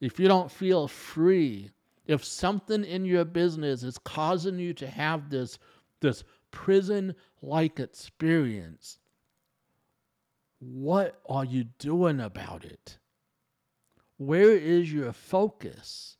if 0.01 0.19
you 0.19 0.29
don't 0.29 0.51
feel 0.51 0.89
free, 0.89 1.71
if 2.07 2.25
something 2.25 2.85
in 2.85 3.05
your 3.05 3.25
business 3.25 3.83
is 3.83 3.99
causing 3.99 4.59
you 4.59 4.73
to 4.75 4.87
have 4.87 5.31
this, 5.31 5.59
this 6.01 6.25
prison 6.51 7.15
like 7.45 7.79
experience, 7.79 8.99
what 10.59 11.21
are 11.29 11.45
you 11.45 11.65
doing 11.79 12.21
about 12.21 12.65
it? 12.65 12.99
Where 14.17 14.57
is 14.57 14.93
your 14.93 15.13
focus? 15.13 16.17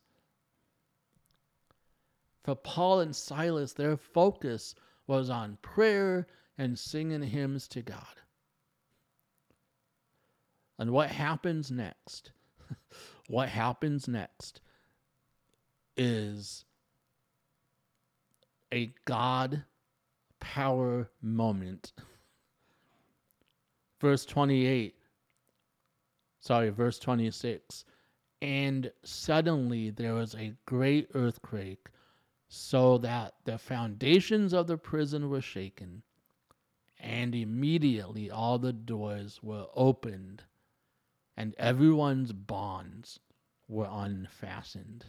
For 2.43 2.55
Paul 2.55 2.99
and 2.99 3.15
Silas, 3.15 3.73
their 3.73 3.97
focus 3.97 4.75
was 5.07 5.29
on 5.29 5.57
prayer 5.61 6.27
and 6.57 6.77
singing 6.77 7.23
hymns 7.23 7.67
to 7.69 7.81
God. 7.81 8.21
And 10.77 10.91
what 10.91 11.09
happens 11.09 11.71
next? 11.71 12.31
what 13.27 13.49
happens 13.49 14.07
next 14.07 14.61
is 15.97 16.65
a 18.71 18.93
God 19.05 19.63
power 20.53 21.09
moment. 21.21 21.93
verse 23.99 24.25
28, 24.25 24.95
sorry, 26.39 26.69
verse 26.69 26.99
26. 26.99 27.85
And 28.41 28.91
suddenly 29.03 29.89
there 29.89 30.13
was 30.13 30.35
a 30.35 30.53
great 30.65 31.09
earthquake, 31.15 31.87
so 32.47 32.97
that 32.99 33.33
the 33.45 33.57
foundations 33.57 34.53
of 34.53 34.67
the 34.67 34.77
prison 34.77 35.29
were 35.29 35.41
shaken 35.41 36.03
and 36.99 37.35
immediately 37.35 38.31
all 38.31 38.57
the 38.57 38.73
doors 38.73 39.39
were 39.43 39.67
opened, 39.75 40.43
and 41.35 41.53
everyone's 41.57 42.31
bonds 42.33 43.19
were 43.67 43.87
unfastened. 43.89 45.05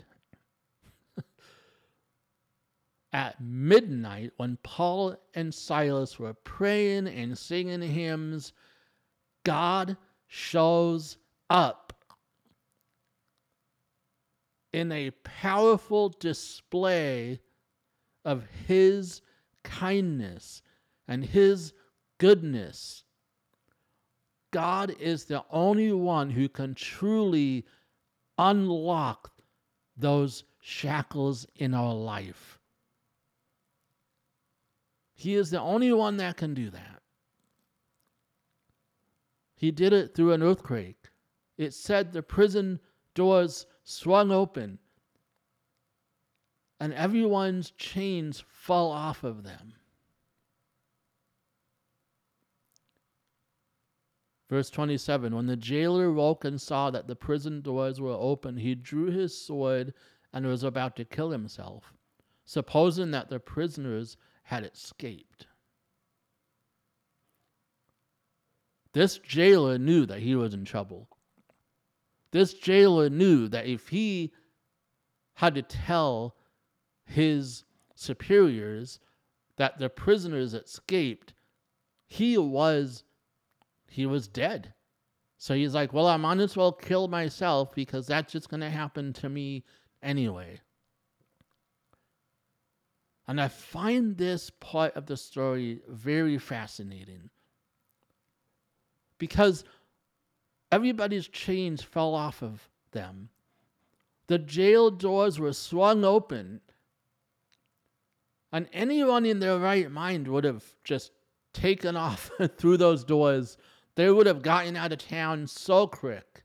At 3.17 3.41
midnight, 3.41 4.33
when 4.37 4.59
Paul 4.63 5.17
and 5.33 5.55
Silas 5.55 6.19
were 6.19 6.35
praying 6.35 7.07
and 7.07 7.39
singing 7.39 7.81
hymns, 7.81 8.53
God 9.43 9.97
shows 10.27 11.17
up 11.49 11.95
in 14.75 14.93
a 14.93 15.13
powerful 15.25 16.11
display 16.11 17.41
of 18.27 18.45
his 18.67 19.23
kindness 19.65 20.61
and 21.09 21.25
his 21.25 21.73
goodness. 22.19 23.05
God 24.51 24.95
is 25.01 25.25
the 25.25 25.43
only 25.51 25.91
one 25.91 26.29
who 26.29 26.51
can 26.51 26.75
truly 26.75 27.65
unlock 28.37 29.33
those 29.97 30.45
shackles 30.61 31.47
in 31.57 31.73
our 31.73 31.95
life. 31.95 32.56
He 35.17 35.35
is 35.35 35.51
the 35.51 35.61
only 35.61 35.93
one 35.93 36.19
that 36.19 36.37
can 36.37 36.55
do 36.55 36.71
that. 36.71 37.03
He 39.57 39.71
did 39.71 39.93
it 39.95 40.15
through 40.15 40.33
an 40.33 40.43
earthquake. 40.43 41.09
It 41.57 41.73
said 41.73 42.13
the 42.13 42.23
prison 42.23 42.79
doors 43.15 43.67
swung 43.83 44.31
open 44.31 44.79
and 46.79 46.93
everyone's 46.93 47.71
chains 47.71 48.45
fell 48.47 48.91
off 48.91 49.25
of 49.25 49.43
them. 49.43 49.73
Verse 54.51 54.69
27 54.71 55.35
When 55.35 55.47
the 55.47 55.57
jailer 55.57 56.13
woke 56.13 56.45
and 56.45 56.61
saw 56.61 56.91
that 56.91 57.09
the 57.09 57.17
prison 57.17 57.63
doors 57.63 58.01
were 58.01 58.13
open, 58.13 58.59
he 58.59 58.75
drew 58.75 59.11
his 59.11 59.37
sword 59.37 59.95
and 60.33 60.47
was 60.47 60.63
about 60.63 60.95
to 60.97 61.05
kill 61.05 61.31
himself, 61.31 61.95
supposing 62.45 63.11
that 63.13 63.31
the 63.31 63.41
prisoners 63.41 64.19
had 64.47 64.65
escaped. 64.65 65.47
This 68.93 69.19
jailer 69.19 69.77
knew 69.77 70.07
that 70.07 70.21
he 70.21 70.37
was 70.37 70.55
in 70.55 70.65
trouble. 70.65 71.09
This 72.31 72.55
jailer 72.55 73.11
knew 73.11 73.49
that 73.49 73.67
if 73.67 73.89
he 73.89 74.33
had 75.35 75.57
to 75.57 75.63
tell 75.63 76.37
his 77.05 77.65
superiors 77.97 79.01
that 79.57 79.79
the 79.79 79.89
prisoners 79.89 80.55
escaped, 80.55 81.35
he 82.07 82.39
was 82.39 83.03
he 83.91 84.07
was 84.07 84.29
dead. 84.29 84.75
So 85.39 85.55
he's 85.55 85.75
like, 85.75 85.93
well, 85.93 86.07
I 86.07 86.17
might 86.17 86.39
as 86.39 86.57
well 86.57 86.73
kill 86.73 87.09
myself 87.09 87.75
because 87.75 88.07
that's 88.07 88.33
just 88.33 88.49
going 88.49 88.61
to 88.61 88.71
happen 88.71 89.13
to 89.15 89.29
me 89.29 89.65
anyway. 90.03 90.61
And 93.29 93.41
I 93.41 93.49
find 93.49 94.17
this 94.17 94.51
part 94.51 94.95
of 94.95 95.07
the 95.07 95.17
story 95.17 95.81
very 95.89 96.39
fascinating 96.39 97.31
because 99.19 99.65
everybody's 100.71 101.27
chains 101.29 101.83
fell 101.83 102.15
off 102.15 102.43
of 102.43 102.69
them. 102.93 103.29
The 104.29 104.39
jail 104.39 104.91
doors 104.91 105.39
were 105.39 105.53
swung 105.53 106.05
open, 106.05 106.61
And 108.53 108.69
anyone 108.73 109.27
in 109.27 109.41
their 109.41 109.59
right 109.59 109.91
mind 109.91 110.29
would 110.29 110.45
have 110.45 110.65
just 110.85 111.13
taken 111.53 111.97
off 112.07 112.31
through 112.59 112.77
those 112.77 113.05
doors. 113.05 113.57
They 113.97 114.11
would 114.11 114.27
have 114.27 114.43
gotten 114.43 114.77
out 114.77 114.93
of 114.93 114.99
town 114.99 115.47
so 115.47 115.87
quick. 115.87 116.45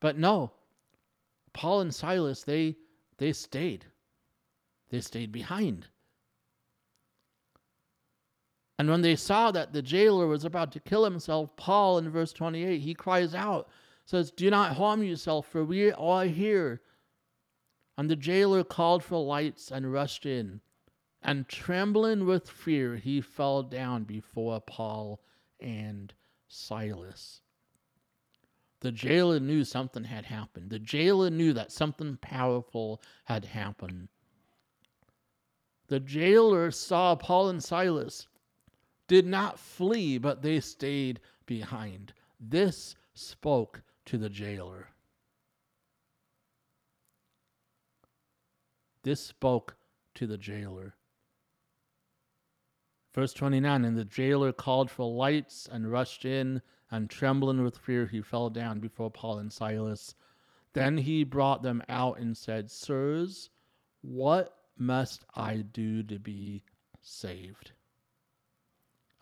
But 0.00 0.18
no, 0.18 0.52
Paul 1.52 1.80
and 1.80 1.94
Silas, 1.94 2.42
they 2.42 2.76
they 3.18 3.32
stayed. 3.32 3.86
They 4.90 5.00
stayed 5.00 5.32
behind. 5.32 5.88
And 8.78 8.90
when 8.90 9.02
they 9.02 9.16
saw 9.16 9.50
that 9.52 9.72
the 9.72 9.82
jailer 9.82 10.26
was 10.26 10.44
about 10.44 10.70
to 10.72 10.80
kill 10.80 11.04
himself, 11.04 11.56
Paul 11.56 11.98
in 11.98 12.10
verse 12.10 12.32
28, 12.32 12.80
he 12.80 12.94
cries 12.94 13.34
out, 13.34 13.68
says, 14.04 14.30
Do 14.30 14.50
not 14.50 14.76
harm 14.76 15.02
yourself, 15.02 15.46
for 15.46 15.64
we 15.64 15.92
are 15.92 16.26
here. 16.26 16.82
And 17.96 18.10
the 18.10 18.16
jailer 18.16 18.62
called 18.62 19.02
for 19.02 19.24
lights 19.24 19.70
and 19.70 19.92
rushed 19.92 20.26
in. 20.26 20.60
And 21.22 21.48
trembling 21.48 22.26
with 22.26 22.50
fear, 22.50 22.96
he 22.96 23.20
fell 23.20 23.62
down 23.62 24.04
before 24.04 24.60
Paul 24.60 25.20
and 25.58 26.12
Silas. 26.46 27.40
The 28.80 28.92
jailer 28.92 29.40
knew 29.40 29.64
something 29.64 30.04
had 30.04 30.26
happened. 30.26 30.70
The 30.70 30.78
jailer 30.78 31.30
knew 31.30 31.54
that 31.54 31.72
something 31.72 32.18
powerful 32.18 33.02
had 33.24 33.46
happened. 33.46 34.08
The 35.88 36.00
jailer 36.00 36.70
saw 36.70 37.14
Paul 37.14 37.48
and 37.48 37.62
Silas 37.62 38.26
did 39.06 39.26
not 39.26 39.58
flee, 39.58 40.18
but 40.18 40.42
they 40.42 40.60
stayed 40.60 41.20
behind. 41.46 42.12
This 42.40 42.96
spoke 43.14 43.82
to 44.06 44.18
the 44.18 44.28
jailer. 44.28 44.88
This 49.02 49.20
spoke 49.20 49.76
to 50.14 50.26
the 50.26 50.38
jailer. 50.38 50.96
Verse 53.14 53.32
29 53.32 53.84
And 53.84 53.96
the 53.96 54.04
jailer 54.04 54.52
called 54.52 54.90
for 54.90 55.10
lights 55.10 55.68
and 55.70 55.90
rushed 55.90 56.24
in, 56.24 56.60
and 56.90 57.08
trembling 57.08 57.62
with 57.62 57.78
fear, 57.78 58.06
he 58.06 58.20
fell 58.20 58.50
down 58.50 58.80
before 58.80 59.10
Paul 59.10 59.38
and 59.38 59.52
Silas. 59.52 60.14
Then 60.72 60.98
he 60.98 61.24
brought 61.24 61.62
them 61.62 61.82
out 61.88 62.18
and 62.18 62.36
said, 62.36 62.70
Sirs, 62.70 63.50
what 64.02 64.56
must 64.78 65.24
I 65.34 65.56
do 65.56 66.02
to 66.04 66.18
be 66.18 66.62
saved? 67.00 67.72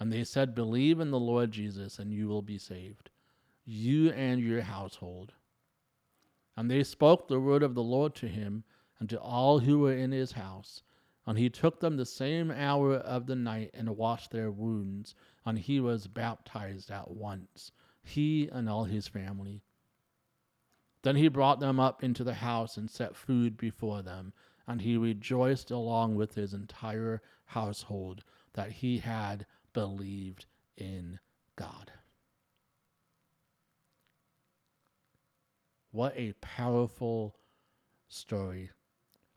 And 0.00 0.12
they 0.12 0.24
said, 0.24 0.54
Believe 0.54 1.00
in 1.00 1.10
the 1.10 1.20
Lord 1.20 1.52
Jesus, 1.52 1.98
and 1.98 2.12
you 2.12 2.28
will 2.28 2.42
be 2.42 2.58
saved, 2.58 3.10
you 3.64 4.10
and 4.10 4.40
your 4.40 4.62
household. 4.62 5.32
And 6.56 6.70
they 6.70 6.84
spoke 6.84 7.28
the 7.28 7.40
word 7.40 7.62
of 7.62 7.74
the 7.74 7.82
Lord 7.82 8.14
to 8.16 8.28
him 8.28 8.64
and 9.00 9.08
to 9.10 9.20
all 9.20 9.58
who 9.60 9.80
were 9.80 9.94
in 9.94 10.12
his 10.12 10.32
house. 10.32 10.82
And 11.26 11.38
he 11.38 11.48
took 11.48 11.80
them 11.80 11.96
the 11.96 12.06
same 12.06 12.50
hour 12.50 12.96
of 12.96 13.26
the 13.26 13.36
night 13.36 13.70
and 13.72 13.96
washed 13.96 14.30
their 14.30 14.50
wounds, 14.50 15.14
and 15.46 15.58
he 15.58 15.80
was 15.80 16.06
baptized 16.06 16.90
at 16.90 17.10
once, 17.10 17.72
he 18.02 18.48
and 18.48 18.68
all 18.68 18.84
his 18.84 19.08
family. 19.08 19.62
Then 21.02 21.16
he 21.16 21.28
brought 21.28 21.60
them 21.60 21.80
up 21.80 22.04
into 22.04 22.24
the 22.24 22.34
house 22.34 22.76
and 22.76 22.90
set 22.90 23.16
food 23.16 23.56
before 23.56 24.02
them, 24.02 24.32
and 24.66 24.81
he 24.81 24.96
rejoiced 24.96 25.70
along 25.70 26.14
with 26.14 26.35
his 26.35 26.55
entire 26.55 27.20
household 27.46 28.24
that 28.55 28.70
he 28.70 28.98
had 28.98 29.46
believed 29.72 30.46
in 30.77 31.18
God. 31.57 31.92
What 35.90 36.14
a 36.16 36.33
powerful 36.40 37.37
story. 38.09 38.70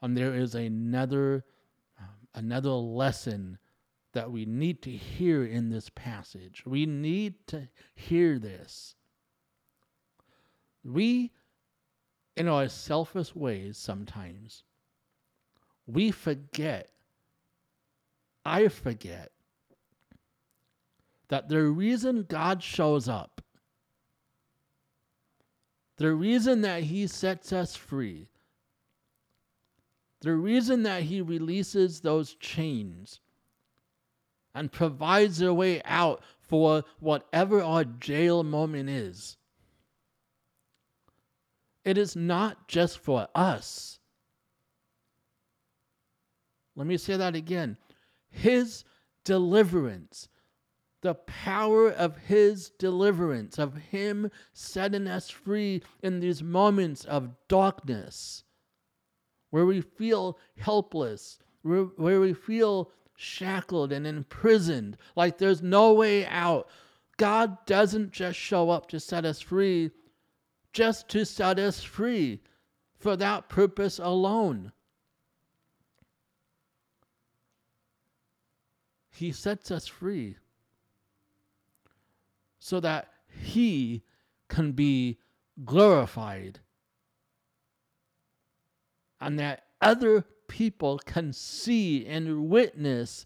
And 0.02 0.18
there 0.18 0.34
is 0.34 0.56
another 0.56 1.46
um, 2.00 2.28
another 2.34 2.72
lesson 2.72 3.58
that 4.14 4.32
we 4.32 4.46
need 4.46 4.82
to 4.84 4.90
hear 4.90 5.46
in 5.46 5.70
this 5.70 5.90
passage. 5.90 6.64
We 6.66 6.86
need 6.86 7.36
to 7.48 7.68
hear 7.94 8.40
this. 8.40 8.96
We 10.84 11.32
in 12.36 12.48
our 12.48 12.70
selfish 12.70 13.36
ways 13.36 13.78
sometimes 13.78 14.64
we 15.88 16.12
forget 16.12 16.90
I 18.46 18.70
forget 18.70 19.32
that 21.28 21.50
the 21.50 21.64
reason 21.64 22.26
God 22.30 22.64
shows 22.64 23.10
up, 23.10 23.42
the 25.98 26.14
reason 26.14 26.62
that 26.62 26.84
He 26.84 27.08
sets 27.08 27.52
us 27.52 27.76
free, 27.76 28.30
the 30.22 30.34
reason 30.34 30.84
that 30.84 31.04
He 31.04 31.20
releases 31.20 32.00
those 32.00 32.36
chains 32.36 33.20
and 34.56 34.72
provides 34.72 35.42
a 35.42 35.54
way 35.54 35.82
out 35.84 36.24
for 36.40 36.86
whatever 37.02 37.62
our 37.62 37.84
jail 37.84 38.44
moment 38.44 38.90
is, 38.90 39.36
it 41.84 41.98
is 41.98 42.16
not 42.16 42.70
just 42.70 42.98
for 42.98 43.28
us. 43.36 44.00
Let 46.78 46.88
me 46.88 46.96
say 46.96 47.18
that 47.18 47.36
again. 47.36 47.76
His 48.30 48.86
deliverance 49.26 50.30
the 51.02 51.16
power 51.16 51.90
of 51.92 52.18
His 52.18 52.70
deliverance, 52.70 53.58
of 53.58 53.76
Him 53.78 54.32
setting 54.54 55.08
us 55.08 55.30
free 55.30 55.84
in 56.02 56.20
these 56.20 56.42
moments 56.42 57.06
of 57.06 57.30
darkness, 57.48 58.44
where 59.50 59.66
we 59.66 59.82
feel 59.82 60.38
helpless, 60.58 61.40
where, 61.62 61.84
where 61.84 62.20
we 62.20 62.34
feel 62.34 62.92
shackled 63.16 63.92
and 63.92 64.06
imprisoned, 64.06 64.98
like 65.16 65.38
there's 65.38 65.62
no 65.62 65.94
way 65.94 66.26
out. 66.26 66.68
God 67.18 67.66
doesn't 67.66 68.12
just 68.12 68.38
show 68.38 68.70
up 68.70 68.90
to 68.90 69.00
set 69.00 69.26
us 69.26 69.40
free, 69.40 69.92
just 70.74 71.10
to 71.10 71.26
set 71.26 71.60
us 71.60 71.82
free 71.82 72.42
for 73.00 73.16
that 73.16 73.50
purpose 73.50 74.00
alone. 74.00 74.72
He 79.18 79.32
sets 79.32 79.72
us 79.72 79.88
free 79.88 80.38
so 82.60 82.80
that 82.82 83.08
he 83.28 84.04
can 84.48 84.74
be 84.74 85.18
glorified 85.66 86.60
and 89.20 89.40
that 89.40 89.64
other 89.82 90.24
people 90.48 91.00
can 91.00 91.34
see 91.34 92.06
and 92.06 92.48
witness 92.48 93.26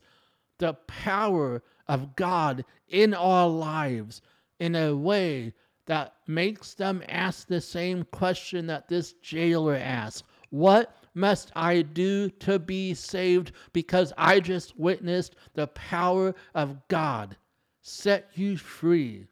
the 0.60 0.76
power 0.76 1.62
of 1.90 2.16
God 2.16 2.64
in 2.88 3.14
our 3.14 3.50
lives 3.50 4.22
in 4.62 4.76
a 4.76 4.96
way 4.96 5.54
that 5.88 6.14
makes 6.26 6.74
them 6.74 7.04
ask 7.10 7.50
the 7.50 7.60
same 7.60 8.06
question 8.06 8.68
that 8.68 8.88
this 8.88 9.12
jailer 9.22 9.76
asked 9.76 10.24
What 10.52 10.96
must 11.14 11.52
I 11.56 11.82
do 11.82 12.30
to 12.30 12.60
be 12.60 12.94
saved? 12.94 13.52
Because 13.74 14.14
I 14.18 14.40
just 14.40 14.78
witnessed 14.78 15.36
the 15.54 15.68
power 15.68 16.34
of 16.54 16.88
God 16.88 17.36
set 17.82 18.30
you 18.36 18.58
free. 18.58 19.28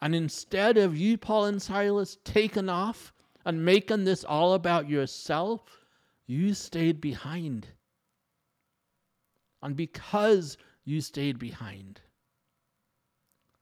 And 0.00 0.14
instead 0.14 0.76
of 0.78 0.96
you, 0.96 1.18
Paul 1.18 1.46
and 1.46 1.60
Silas, 1.60 2.18
taking 2.24 2.68
off 2.68 3.12
and 3.44 3.64
making 3.64 4.04
this 4.04 4.24
all 4.24 4.54
about 4.54 4.88
yourself, 4.88 5.62
you 6.26 6.54
stayed 6.54 7.00
behind. 7.00 7.66
And 9.62 9.74
because 9.74 10.56
you 10.84 11.00
stayed 11.00 11.38
behind, 11.38 12.00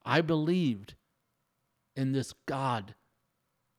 I 0.05 0.21
believed 0.21 0.93
in 1.95 2.11
this 2.11 2.33
God 2.45 2.93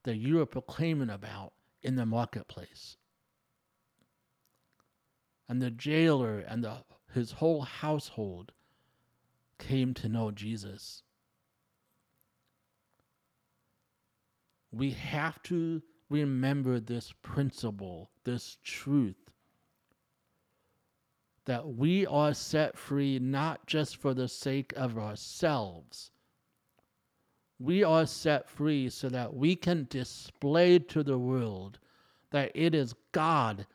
that 0.05 0.17
you 0.17 0.41
are 0.41 0.47
proclaiming 0.47 1.11
about 1.11 1.53
in 1.83 1.95
the 1.95 2.07
marketplace. 2.07 2.97
And 5.49 5.63
the 5.63 5.71
jailer 5.71 6.41
and 6.41 6.63
the, 6.63 6.85
his 7.15 7.33
whole 7.33 7.63
household 7.63 8.53
came 9.59 9.95
to 9.95 10.09
know 10.09 10.31
Jesus. 10.31 11.03
We 14.71 14.91
have 14.91 15.43
to 15.45 15.83
remember 16.11 16.81
this 16.81 17.13
principle, 17.23 18.11
this 18.25 18.59
truth 18.63 19.17
that 21.49 21.67
we 21.67 22.05
are 22.05 22.35
set 22.35 22.77
free 22.77 23.19
not 23.19 23.67
just 23.67 23.97
for 23.97 24.13
the 24.13 24.29
sake 24.29 24.71
of 24.77 24.99
ourselves. 24.99 26.11
We 27.59 27.83
are 27.83 28.05
set 28.05 28.51
free 28.51 28.91
so 28.91 29.09
that 29.09 29.33
we 29.33 29.57
can 29.57 29.87
display 29.89 30.79
to 30.79 31.03
the 31.03 31.19
world 31.19 31.79
that 32.33 32.53
it 32.55 32.75
is 32.75 32.95
God 33.13 33.67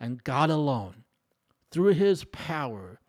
and 0.00 0.24
God 0.24 0.48
alone, 0.48 1.04
through 1.70 1.94
His 1.94 2.24
power, 2.24 3.00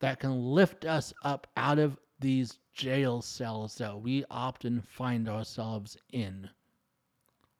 that 0.00 0.20
can 0.20 0.40
lift 0.40 0.84
us 0.84 1.12
up 1.24 1.46
out 1.56 1.78
of 1.78 1.98
these 2.20 2.58
jail 2.72 3.20
cells 3.20 3.74
that 3.76 4.00
we 4.00 4.24
often 4.30 4.80
find 4.80 5.28
ourselves 5.28 5.96
in. 6.12 6.48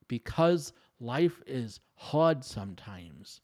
Because 0.06 0.72
life 1.00 1.42
is 1.46 1.80
hard 1.96 2.44
sometimes. 2.44 3.40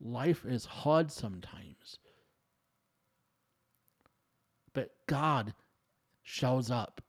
life 0.00 0.44
is 0.46 0.64
hard 0.64 1.10
sometimes. 1.10 1.98
But 4.72 4.90
God 5.06 5.54
shows 6.22 6.70
up 6.70 7.00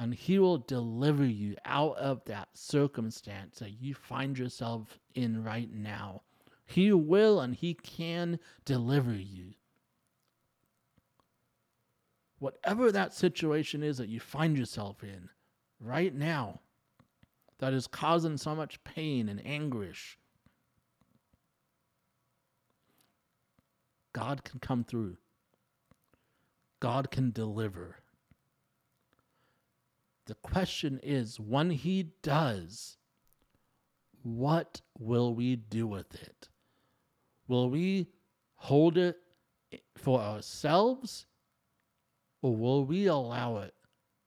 and 0.00 0.14
He 0.14 0.38
will 0.38 0.56
deliver 0.56 1.26
you 1.26 1.56
out 1.66 1.98
of 1.98 2.24
that 2.24 2.48
circumstance 2.54 3.58
that 3.58 3.82
you 3.82 3.92
find 3.92 4.38
yourself 4.38 4.98
in 5.14 5.44
right 5.44 5.70
now. 5.70 6.22
He 6.64 6.90
will 6.90 7.38
and 7.38 7.54
He 7.54 7.74
can 7.74 8.38
deliver 8.64 9.12
you. 9.12 9.52
Whatever 12.38 12.90
that 12.90 13.12
situation 13.12 13.82
is 13.82 13.98
that 13.98 14.08
you 14.08 14.20
find 14.20 14.56
yourself 14.56 15.04
in 15.04 15.28
right 15.78 16.14
now 16.14 16.60
that 17.58 17.74
is 17.74 17.86
causing 17.86 18.38
so 18.38 18.54
much 18.54 18.82
pain 18.84 19.28
and 19.28 19.46
anguish, 19.46 20.16
God 24.14 24.44
can 24.44 24.60
come 24.60 24.82
through. 24.82 25.18
God 26.80 27.10
can 27.10 27.32
deliver. 27.32 27.99
The 30.30 30.36
question 30.36 31.00
is 31.02 31.40
when 31.40 31.70
He 31.70 32.12
does, 32.22 32.98
what 34.22 34.80
will 34.96 35.34
we 35.34 35.56
do 35.56 35.88
with 35.88 36.14
it? 36.14 36.48
Will 37.48 37.68
we 37.68 38.06
hold 38.54 38.96
it 38.96 39.16
for 39.96 40.20
ourselves 40.20 41.26
or 42.42 42.54
will 42.54 42.84
we 42.84 43.06
allow 43.06 43.56
it 43.56 43.74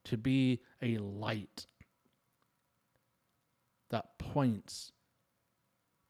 to 0.04 0.18
be 0.18 0.60
a 0.82 0.98
light 0.98 1.68
that 3.90 4.20
points 4.20 4.92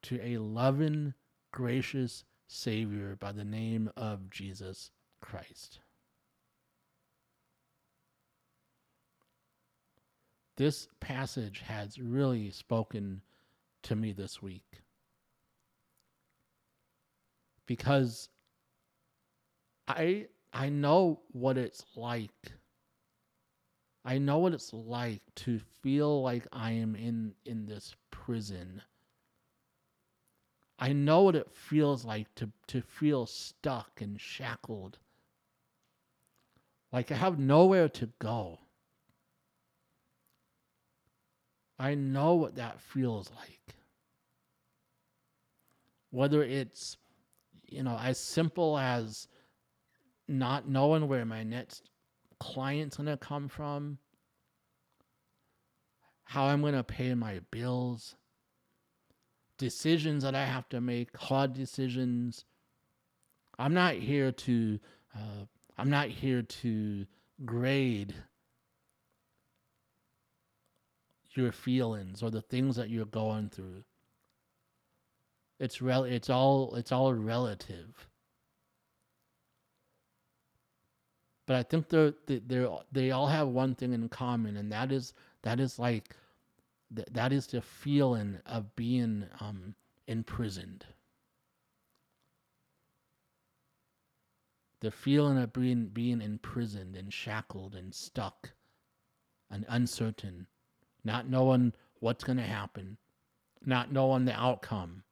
to 0.01 0.19
a 0.23 0.39
loving, 0.39 1.13
gracious 1.51 2.23
Savior 2.47 3.15
by 3.15 3.32
the 3.32 3.45
name 3.45 3.91
of 3.95 4.32
Jesus 4.32 4.89
Christ? 5.21 5.82
This 10.56 10.88
passage 11.00 11.62
has 11.62 12.00
really 12.00 12.52
spoken 12.52 13.22
to 13.84 13.96
me 13.96 14.12
this 14.12 14.42
week 14.42 14.82
because 17.66 18.30
I 19.88 20.28
I 20.54 20.70
know 20.70 21.22
what 21.32 21.58
it's 21.58 21.84
like. 21.96 22.54
I 24.06 24.18
know 24.18 24.38
what 24.39 24.54
it's 24.54 24.74
like 24.74 25.22
to 25.36 25.60
feel 25.82 26.22
like 26.22 26.46
I 26.52 26.72
am 26.72 26.96
in 26.96 27.34
in 27.46 27.66
this 27.66 27.96
prison. 28.12 28.82
I 30.78 30.94
know 30.94 31.24
what 31.24 31.36
it 31.36 31.52
feels 31.52 32.06
like 32.06 32.34
to 32.36 32.52
to 32.68 32.82
feel 32.82 33.26
stuck 33.26 34.02
and 34.02 34.20
shackled. 34.20 35.00
Like 36.92 37.12
I 37.12 37.16
have 37.16 37.39
nowhere 37.39 37.89
to 37.89 38.10
go. 38.20 38.60
I 41.80 41.96
know 41.96 42.36
what 42.36 42.56
that 42.56 42.80
feels 42.80 43.32
like. 43.36 43.76
Whether 46.12 46.44
it's 46.44 46.98
you 47.68 47.84
know 47.84 47.98
as 48.00 48.20
simple 48.20 48.78
as 48.78 49.28
not 50.28 50.68
knowing 50.68 51.08
where 51.08 51.26
my 51.26 51.44
next 51.44 51.90
client's 52.40 52.98
going 52.98 53.08
to 53.08 53.18
come 53.18 53.48
from, 53.48 53.98
how 56.24 56.46
I'm 56.46 56.62
going 56.62 56.74
to 56.74 56.84
pay 56.84 57.14
my 57.16 57.40
bills, 57.52 58.16
decisions 59.58 60.24
that 60.24 60.36
I 60.36 60.46
have 60.46 60.68
to 60.70 60.82
make, 60.82 61.16
hard 61.18 61.54
decisions. 61.54 62.46
I'm 63.58 63.74
not 63.74 63.96
here 63.96 64.32
to 64.32 64.80
uh, 65.16 65.46
I'm 65.78 65.90
not 65.90 66.08
here 66.10 66.42
to 66.42 67.06
grade 67.46 68.14
your 71.36 71.52
feelings 71.52 72.24
or 72.24 72.30
the 72.30 72.41
things 72.41 72.76
that 72.76 72.89
you're 72.89 73.06
going 73.06 73.50
through. 73.50 73.84
It's 75.60 75.82
rel- 75.82 76.04
it's 76.04 76.30
all 76.30 76.76
it's 76.76 76.91
all 76.91 77.13
relative. 77.13 78.08
but 81.46 81.56
I 81.56 81.63
think 81.63 81.89
they're 81.89 82.13
they're 82.28 82.69
they 82.91 83.12
all 83.12 83.28
have 83.28 83.48
one 83.50 83.76
thing 83.76 83.93
in 83.93 84.10
common, 84.10 84.58
and 84.58 84.72
that 84.72 84.91
is 84.91 85.13
that 85.41 85.60
is 85.60 85.78
like 85.78 86.15
that 86.91 87.34
is 87.34 87.48
the 87.48 87.62
feeling 87.62 88.39
of 88.46 88.76
being 88.76 89.26
um, 89.39 89.76
imprisoned. 90.08 90.86
The 94.80 94.91
feeling 94.91 95.38
of 95.38 95.52
being 95.54 95.88
being 95.88 96.22
imprisoned 96.22 96.96
and 96.96 97.12
shackled 97.12 97.76
and 97.76 97.93
stuck 97.93 98.52
and 99.50 99.65
uncertain, 99.67 100.48
not 101.04 101.30
knowing 101.30 101.74
what's 102.00 102.24
going 102.24 102.38
to 102.38 102.44
happen, 102.44 102.98
not 103.66 103.92
knowing 103.92 104.26
the 104.26 104.34
outcome. 104.34 105.04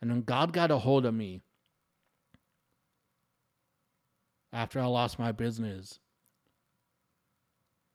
And 0.00 0.10
then 0.10 0.22
God 0.22 0.52
got 0.52 0.70
a 0.70 0.78
hold 0.78 1.06
of 1.06 1.14
me, 1.14 1.40
after 4.52 4.80
I 4.80 4.86
lost 4.86 5.18
my 5.18 5.32
business, 5.32 5.98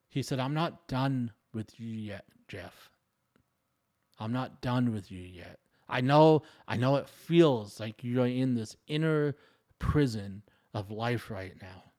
he 0.09 0.21
said, 0.21 0.39
I'm 0.39 0.53
not 0.53 0.87
done 0.87 1.31
with 1.53 1.79
you 1.79 1.87
yet, 1.87 2.25
Jeff. 2.47 2.89
I'm 4.19 4.33
not 4.33 4.61
done 4.61 4.93
with 4.93 5.11
you 5.11 5.21
yet. 5.21 5.59
I 5.89 6.01
know, 6.01 6.43
I 6.67 6.77
know 6.77 6.97
it 6.97 7.09
feels 7.09 7.79
like 7.79 8.03
you're 8.03 8.27
in 8.27 8.53
this 8.53 8.75
inner 8.87 9.35
prison 9.79 10.43
of 10.73 10.91
life 10.91 11.31
right 11.31 11.53
now. 11.61 11.90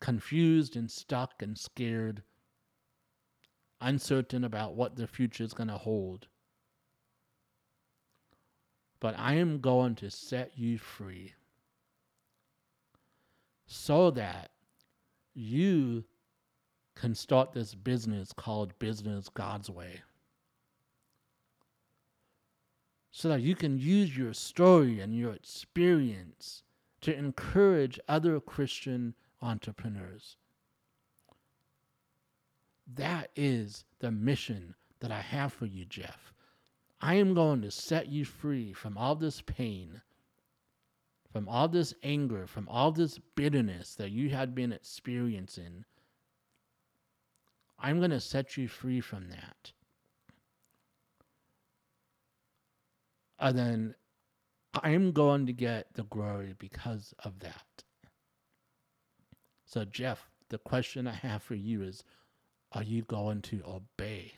Confused 0.00 0.76
and 0.76 0.90
stuck 0.90 1.42
and 1.42 1.58
scared, 1.58 2.22
uncertain 3.80 4.44
about 4.44 4.74
what 4.74 4.96
the 4.96 5.06
future 5.06 5.44
is 5.44 5.52
going 5.52 5.68
to 5.68 5.76
hold. 5.76 6.26
But 8.98 9.14
I 9.18 9.34
am 9.34 9.60
going 9.60 9.94
to 9.96 10.10
set 10.10 10.52
you 10.56 10.78
free 10.78 11.34
so 13.66 14.10
that 14.10 14.50
you 15.34 16.04
can 16.96 17.14
start 17.14 17.52
this 17.52 17.74
business 17.74 18.32
called 18.32 18.78
Business 18.78 19.28
God's 19.28 19.70
Way. 19.70 20.02
So 23.12 23.28
that 23.28 23.40
you 23.40 23.54
can 23.54 23.78
use 23.78 24.16
your 24.16 24.34
story 24.34 25.00
and 25.00 25.14
your 25.16 25.32
experience 25.32 26.62
to 27.00 27.16
encourage 27.16 27.98
other 28.08 28.38
Christian 28.40 29.14
entrepreneurs. 29.42 30.36
That 32.94 33.30
is 33.36 33.84
the 34.00 34.10
mission 34.10 34.74
that 35.00 35.10
I 35.12 35.20
have 35.20 35.52
for 35.52 35.66
you, 35.66 35.84
Jeff. 35.84 36.32
I 37.00 37.14
am 37.14 37.34
going 37.34 37.62
to 37.62 37.70
set 37.70 38.08
you 38.08 38.24
free 38.24 38.72
from 38.72 38.98
all 38.98 39.14
this 39.14 39.40
pain 39.40 40.02
from 41.32 41.48
all 41.48 41.68
this 41.68 41.94
anger, 42.02 42.46
from 42.46 42.68
all 42.68 42.90
this 42.90 43.18
bitterness 43.36 43.94
that 43.94 44.10
you 44.10 44.30
had 44.30 44.54
been 44.54 44.72
experiencing, 44.72 45.84
I'm 47.78 47.98
going 47.98 48.10
to 48.10 48.20
set 48.20 48.56
you 48.56 48.68
free 48.68 49.00
from 49.00 49.28
that. 49.30 49.72
And 53.38 53.56
then 53.56 53.94
I'm 54.82 55.12
going 55.12 55.46
to 55.46 55.52
get 55.52 55.94
the 55.94 56.02
glory 56.04 56.54
because 56.58 57.14
of 57.24 57.38
that. 57.40 57.84
So, 59.70 59.84
Jeff, 59.84 60.28
the 60.48 60.58
question 60.58 61.06
I 61.06 61.12
have 61.12 61.44
for 61.44 61.54
you 61.54 61.82
is 61.82 62.02
Are 62.72 62.82
you 62.82 63.02
going 63.02 63.40
to 63.42 63.62
obey? 63.64 64.32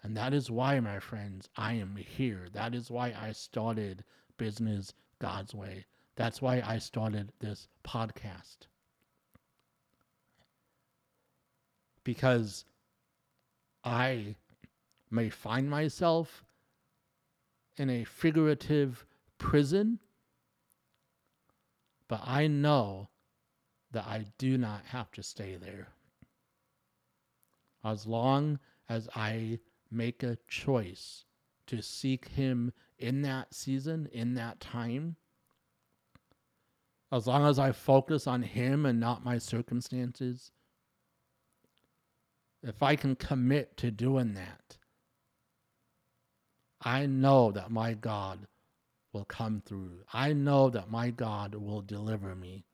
And 0.00 0.16
that 0.16 0.32
is 0.32 0.48
why, 0.48 0.78
my 0.78 1.00
friends, 1.00 1.48
I 1.56 1.72
am 1.72 1.96
here. 1.96 2.46
That 2.52 2.72
is 2.72 2.88
why 2.88 3.12
I 3.20 3.32
started 3.32 4.04
Business 4.38 4.94
God's 5.18 5.52
Way. 5.52 5.86
That's 6.14 6.40
why 6.40 6.62
I 6.64 6.78
started 6.78 7.32
this 7.40 7.66
podcast. 7.84 8.68
Because 12.04 12.64
I 13.82 14.36
may 15.10 15.30
find 15.30 15.68
myself 15.68 16.44
in 17.76 17.90
a 17.90 18.04
figurative 18.04 19.04
prison, 19.38 19.98
but 22.10 22.22
I 22.26 22.48
know 22.48 23.08
that 23.92 24.04
I 24.04 24.24
do 24.36 24.58
not 24.58 24.84
have 24.86 25.12
to 25.12 25.22
stay 25.22 25.54
there. 25.54 25.90
As 27.84 28.04
long 28.04 28.58
as 28.88 29.08
I 29.14 29.60
make 29.92 30.24
a 30.24 30.36
choice 30.48 31.24
to 31.68 31.80
seek 31.80 32.26
Him 32.26 32.72
in 32.98 33.22
that 33.22 33.54
season, 33.54 34.08
in 34.12 34.34
that 34.34 34.58
time, 34.58 35.14
as 37.12 37.28
long 37.28 37.46
as 37.46 37.60
I 37.60 37.70
focus 37.70 38.26
on 38.26 38.42
Him 38.42 38.86
and 38.86 38.98
not 38.98 39.24
my 39.24 39.38
circumstances, 39.38 40.50
if 42.60 42.82
I 42.82 42.96
can 42.96 43.14
commit 43.14 43.76
to 43.76 43.92
doing 43.92 44.34
that, 44.34 44.78
I 46.82 47.06
know 47.06 47.52
that 47.52 47.70
my 47.70 47.94
God 47.94 48.48
will 49.12 49.24
come 49.24 49.62
through. 49.64 50.04
I 50.12 50.32
know 50.32 50.70
that 50.70 50.90
my 50.90 51.10
God 51.10 51.54
will 51.54 51.82
deliver 51.82 52.34
me. 52.34 52.64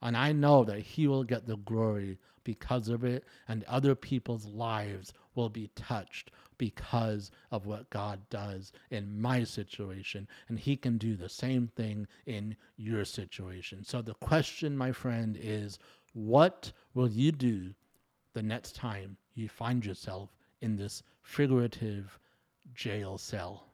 And 0.00 0.16
I 0.16 0.32
know 0.32 0.64
that 0.64 0.80
He 0.80 1.06
will 1.06 1.24
get 1.24 1.46
the 1.46 1.56
glory 1.56 2.18
because 2.44 2.88
of 2.88 3.04
it, 3.04 3.24
and 3.46 3.62
other 3.64 3.94
people's 3.94 4.46
lives 4.46 5.12
will 5.34 5.48
be 5.48 5.70
touched 5.76 6.30
because 6.58 7.30
of 7.50 7.66
what 7.66 7.90
God 7.90 8.20
does 8.28 8.72
in 8.90 9.20
my 9.20 9.44
situation. 9.44 10.26
And 10.48 10.58
He 10.58 10.76
can 10.76 10.98
do 10.98 11.16
the 11.16 11.28
same 11.28 11.68
thing 11.68 12.08
in 12.26 12.56
your 12.76 13.04
situation. 13.04 13.84
So 13.84 14.02
the 14.02 14.14
question, 14.14 14.76
my 14.76 14.92
friend, 14.92 15.38
is 15.40 15.78
what 16.14 16.72
will 16.94 17.08
you 17.08 17.32
do 17.32 17.74
the 18.32 18.42
next 18.42 18.74
time 18.74 19.16
you 19.34 19.48
find 19.48 19.84
yourself 19.84 20.34
in 20.60 20.76
this 20.76 21.02
figurative 21.22 22.18
jail 22.74 23.18
cell? 23.18 23.71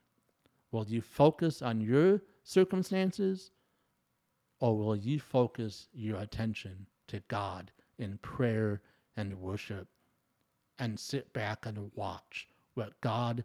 Will 0.71 0.87
you 0.87 1.01
focus 1.01 1.63
on 1.63 1.81
your 1.81 2.23
circumstances 2.43 3.51
or 4.61 4.77
will 4.77 4.97
you 4.97 5.19
focus 5.21 5.89
your 5.93 6.19
attention 6.19 6.87
to 7.09 7.23
God 7.29 7.71
in 7.99 8.19
prayer 8.19 8.83
and 9.17 9.41
worship 9.41 9.89
and 10.79 10.99
sit 10.99 11.33
back 11.33 11.67
and 11.67 11.91
watch 11.95 12.49
what 12.75 13.01
God 13.01 13.45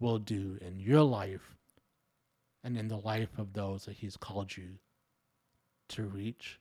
will 0.00 0.18
do 0.18 0.58
in 0.60 0.80
your 0.80 1.02
life 1.02 1.56
and 2.64 2.76
in 2.76 2.88
the 2.88 2.96
life 2.96 3.38
of 3.38 3.52
those 3.52 3.84
that 3.84 3.96
He's 3.96 4.16
called 4.16 4.56
you 4.56 4.78
to 5.88 6.04
reach, 6.04 6.58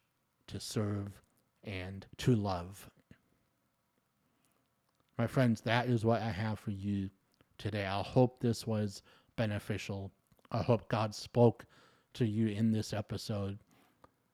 to 0.47 0.59
serve, 0.59 1.21
and 1.63 2.05
to 2.17 2.35
love? 2.35 2.89
My 5.17 5.27
friends, 5.27 5.61
that 5.61 5.87
is 5.87 6.03
what 6.03 6.21
I 6.21 6.31
have 6.31 6.59
for 6.59 6.71
you 6.71 7.09
today. 7.57 7.85
I 7.85 8.01
hope 8.01 8.39
this 8.39 8.65
was 8.65 9.03
beneficial. 9.41 10.11
I 10.51 10.61
hope 10.61 10.87
God 10.87 11.15
spoke 11.15 11.65
to 12.13 12.25
you 12.25 12.47
in 12.49 12.71
this 12.71 12.93
episode. 12.93 13.57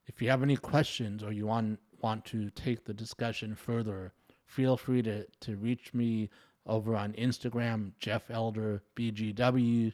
If 0.06 0.22
you 0.22 0.30
have 0.30 0.44
any 0.44 0.58
questions 0.58 1.24
or 1.24 1.32
you 1.32 1.46
want 1.48 1.80
want 2.02 2.26
to 2.26 2.50
take 2.50 2.84
the 2.84 2.94
discussion 2.94 3.56
further, 3.56 4.12
feel 4.46 4.76
free 4.76 5.02
to, 5.04 5.26
to 5.40 5.56
reach 5.56 5.94
me 5.94 6.30
over 6.66 6.94
on 6.98 7.14
Instagram, 7.14 7.94
Jeff 8.00 8.30
Elder 8.30 8.84
BGW. 8.98 9.94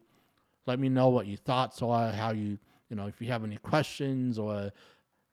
Let 0.65 0.79
me 0.79 0.89
know 0.89 1.09
what 1.09 1.27
your 1.27 1.37
thoughts 1.37 1.83
are, 1.83 2.11
how 2.11 2.31
you 2.31 2.57
you 2.89 2.95
know 2.95 3.05
if 3.05 3.21
you 3.21 3.27
have 3.27 3.43
any 3.43 3.57
questions 3.57 4.39
or 4.39 4.71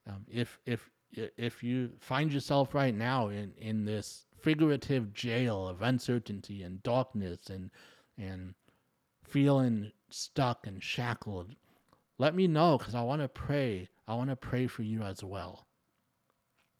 um, 0.06 0.26
if 0.30 0.58
if 0.66 0.90
if 1.38 1.62
you 1.62 1.90
find 2.00 2.30
yourself 2.30 2.74
right 2.74 2.94
now 2.94 3.28
in 3.28 3.54
in 3.56 3.86
this 3.86 4.26
figurative 4.38 5.14
jail 5.14 5.66
of 5.66 5.80
uncertainty 5.80 6.62
and 6.64 6.82
darkness 6.82 7.48
and 7.48 7.70
and 8.18 8.54
feeling 9.30 9.92
stuck 10.10 10.66
and 10.66 10.82
shackled, 10.82 11.54
let 12.18 12.34
me 12.34 12.46
know 12.46 12.76
because 12.76 12.94
I 12.94 13.02
want 13.02 13.22
to 13.22 13.28
pray. 13.28 13.88
I 14.06 14.14
want 14.14 14.30
to 14.30 14.36
pray 14.36 14.66
for 14.66 14.82
you 14.82 15.02
as 15.02 15.22
well. 15.24 15.66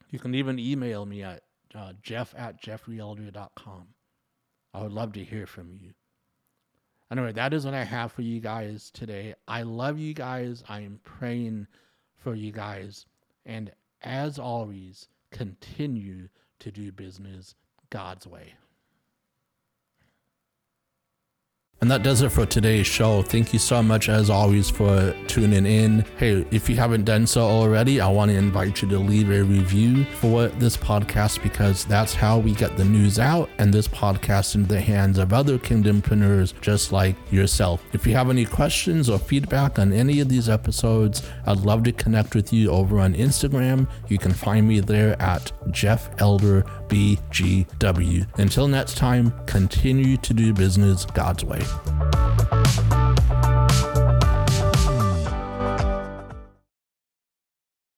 You 0.09 0.19
can 0.19 0.35
even 0.35 0.59
email 0.59 1.05
me 1.05 1.23
at 1.23 1.43
uh, 1.73 1.93
jeff 2.01 2.35
at 2.37 2.61
jeffreyelder.com. 2.61 3.87
I 4.73 4.81
would 4.81 4.91
love 4.91 5.13
to 5.13 5.23
hear 5.23 5.47
from 5.47 5.73
you. 5.73 5.93
Anyway, 7.11 7.31
that 7.33 7.53
is 7.53 7.65
what 7.65 7.73
I 7.73 7.83
have 7.83 8.11
for 8.11 8.21
you 8.21 8.39
guys 8.39 8.89
today. 8.91 9.35
I 9.47 9.63
love 9.63 9.99
you 9.99 10.13
guys. 10.13 10.63
I 10.69 10.81
am 10.81 10.99
praying 11.03 11.67
for 12.17 12.35
you 12.35 12.51
guys. 12.51 13.05
And 13.45 13.71
as 14.01 14.39
always, 14.39 15.07
continue 15.31 16.29
to 16.59 16.71
do 16.71 16.91
business 16.91 17.55
God's 17.89 18.27
way. 18.27 18.53
And 21.81 21.89
that 21.89 22.03
does 22.03 22.21
it 22.21 22.29
for 22.29 22.45
today's 22.45 22.85
show. 22.85 23.23
Thank 23.23 23.53
you 23.53 23.57
so 23.57 23.81
much, 23.81 24.07
as 24.07 24.29
always, 24.29 24.69
for 24.69 25.15
tuning 25.25 25.65
in. 25.65 26.05
Hey, 26.17 26.45
if 26.51 26.69
you 26.69 26.75
haven't 26.75 27.05
done 27.05 27.25
so 27.25 27.41
already, 27.41 27.99
I 27.99 28.07
want 28.07 28.29
to 28.29 28.37
invite 28.37 28.83
you 28.83 28.89
to 28.89 28.99
leave 28.99 29.31
a 29.31 29.41
review 29.41 30.05
for 30.19 30.49
this 30.49 30.77
podcast 30.77 31.41
because 31.41 31.83
that's 31.85 32.13
how 32.13 32.37
we 32.37 32.53
get 32.53 32.77
the 32.77 32.85
news 32.85 33.17
out 33.17 33.49
and 33.57 33.73
this 33.73 33.87
podcast 33.87 34.53
into 34.53 34.67
the 34.67 34.79
hands 34.79 35.17
of 35.17 35.33
other 35.33 35.57
kingdompreneurs 35.57 36.53
just 36.61 36.91
like 36.91 37.15
yourself. 37.31 37.83
If 37.93 38.05
you 38.05 38.13
have 38.13 38.29
any 38.29 38.45
questions 38.45 39.09
or 39.09 39.17
feedback 39.17 39.79
on 39.79 39.91
any 39.91 40.19
of 40.19 40.29
these 40.29 40.49
episodes, 40.49 41.27
I'd 41.47 41.61
love 41.61 41.81
to 41.85 41.91
connect 41.91 42.35
with 42.35 42.53
you 42.53 42.69
over 42.69 42.99
on 42.99 43.15
Instagram. 43.15 43.89
You 44.07 44.19
can 44.19 44.33
find 44.33 44.67
me 44.67 44.81
there 44.81 45.19
at 45.19 45.51
Jeff 45.71 46.11
Elder 46.21 46.63
BGW. 46.91 48.27
Until 48.37 48.67
next 48.67 48.97
time, 48.97 49.33
continue 49.45 50.17
to 50.17 50.33
do 50.33 50.53
business 50.53 51.05
God's 51.05 51.45
way. 51.45 51.61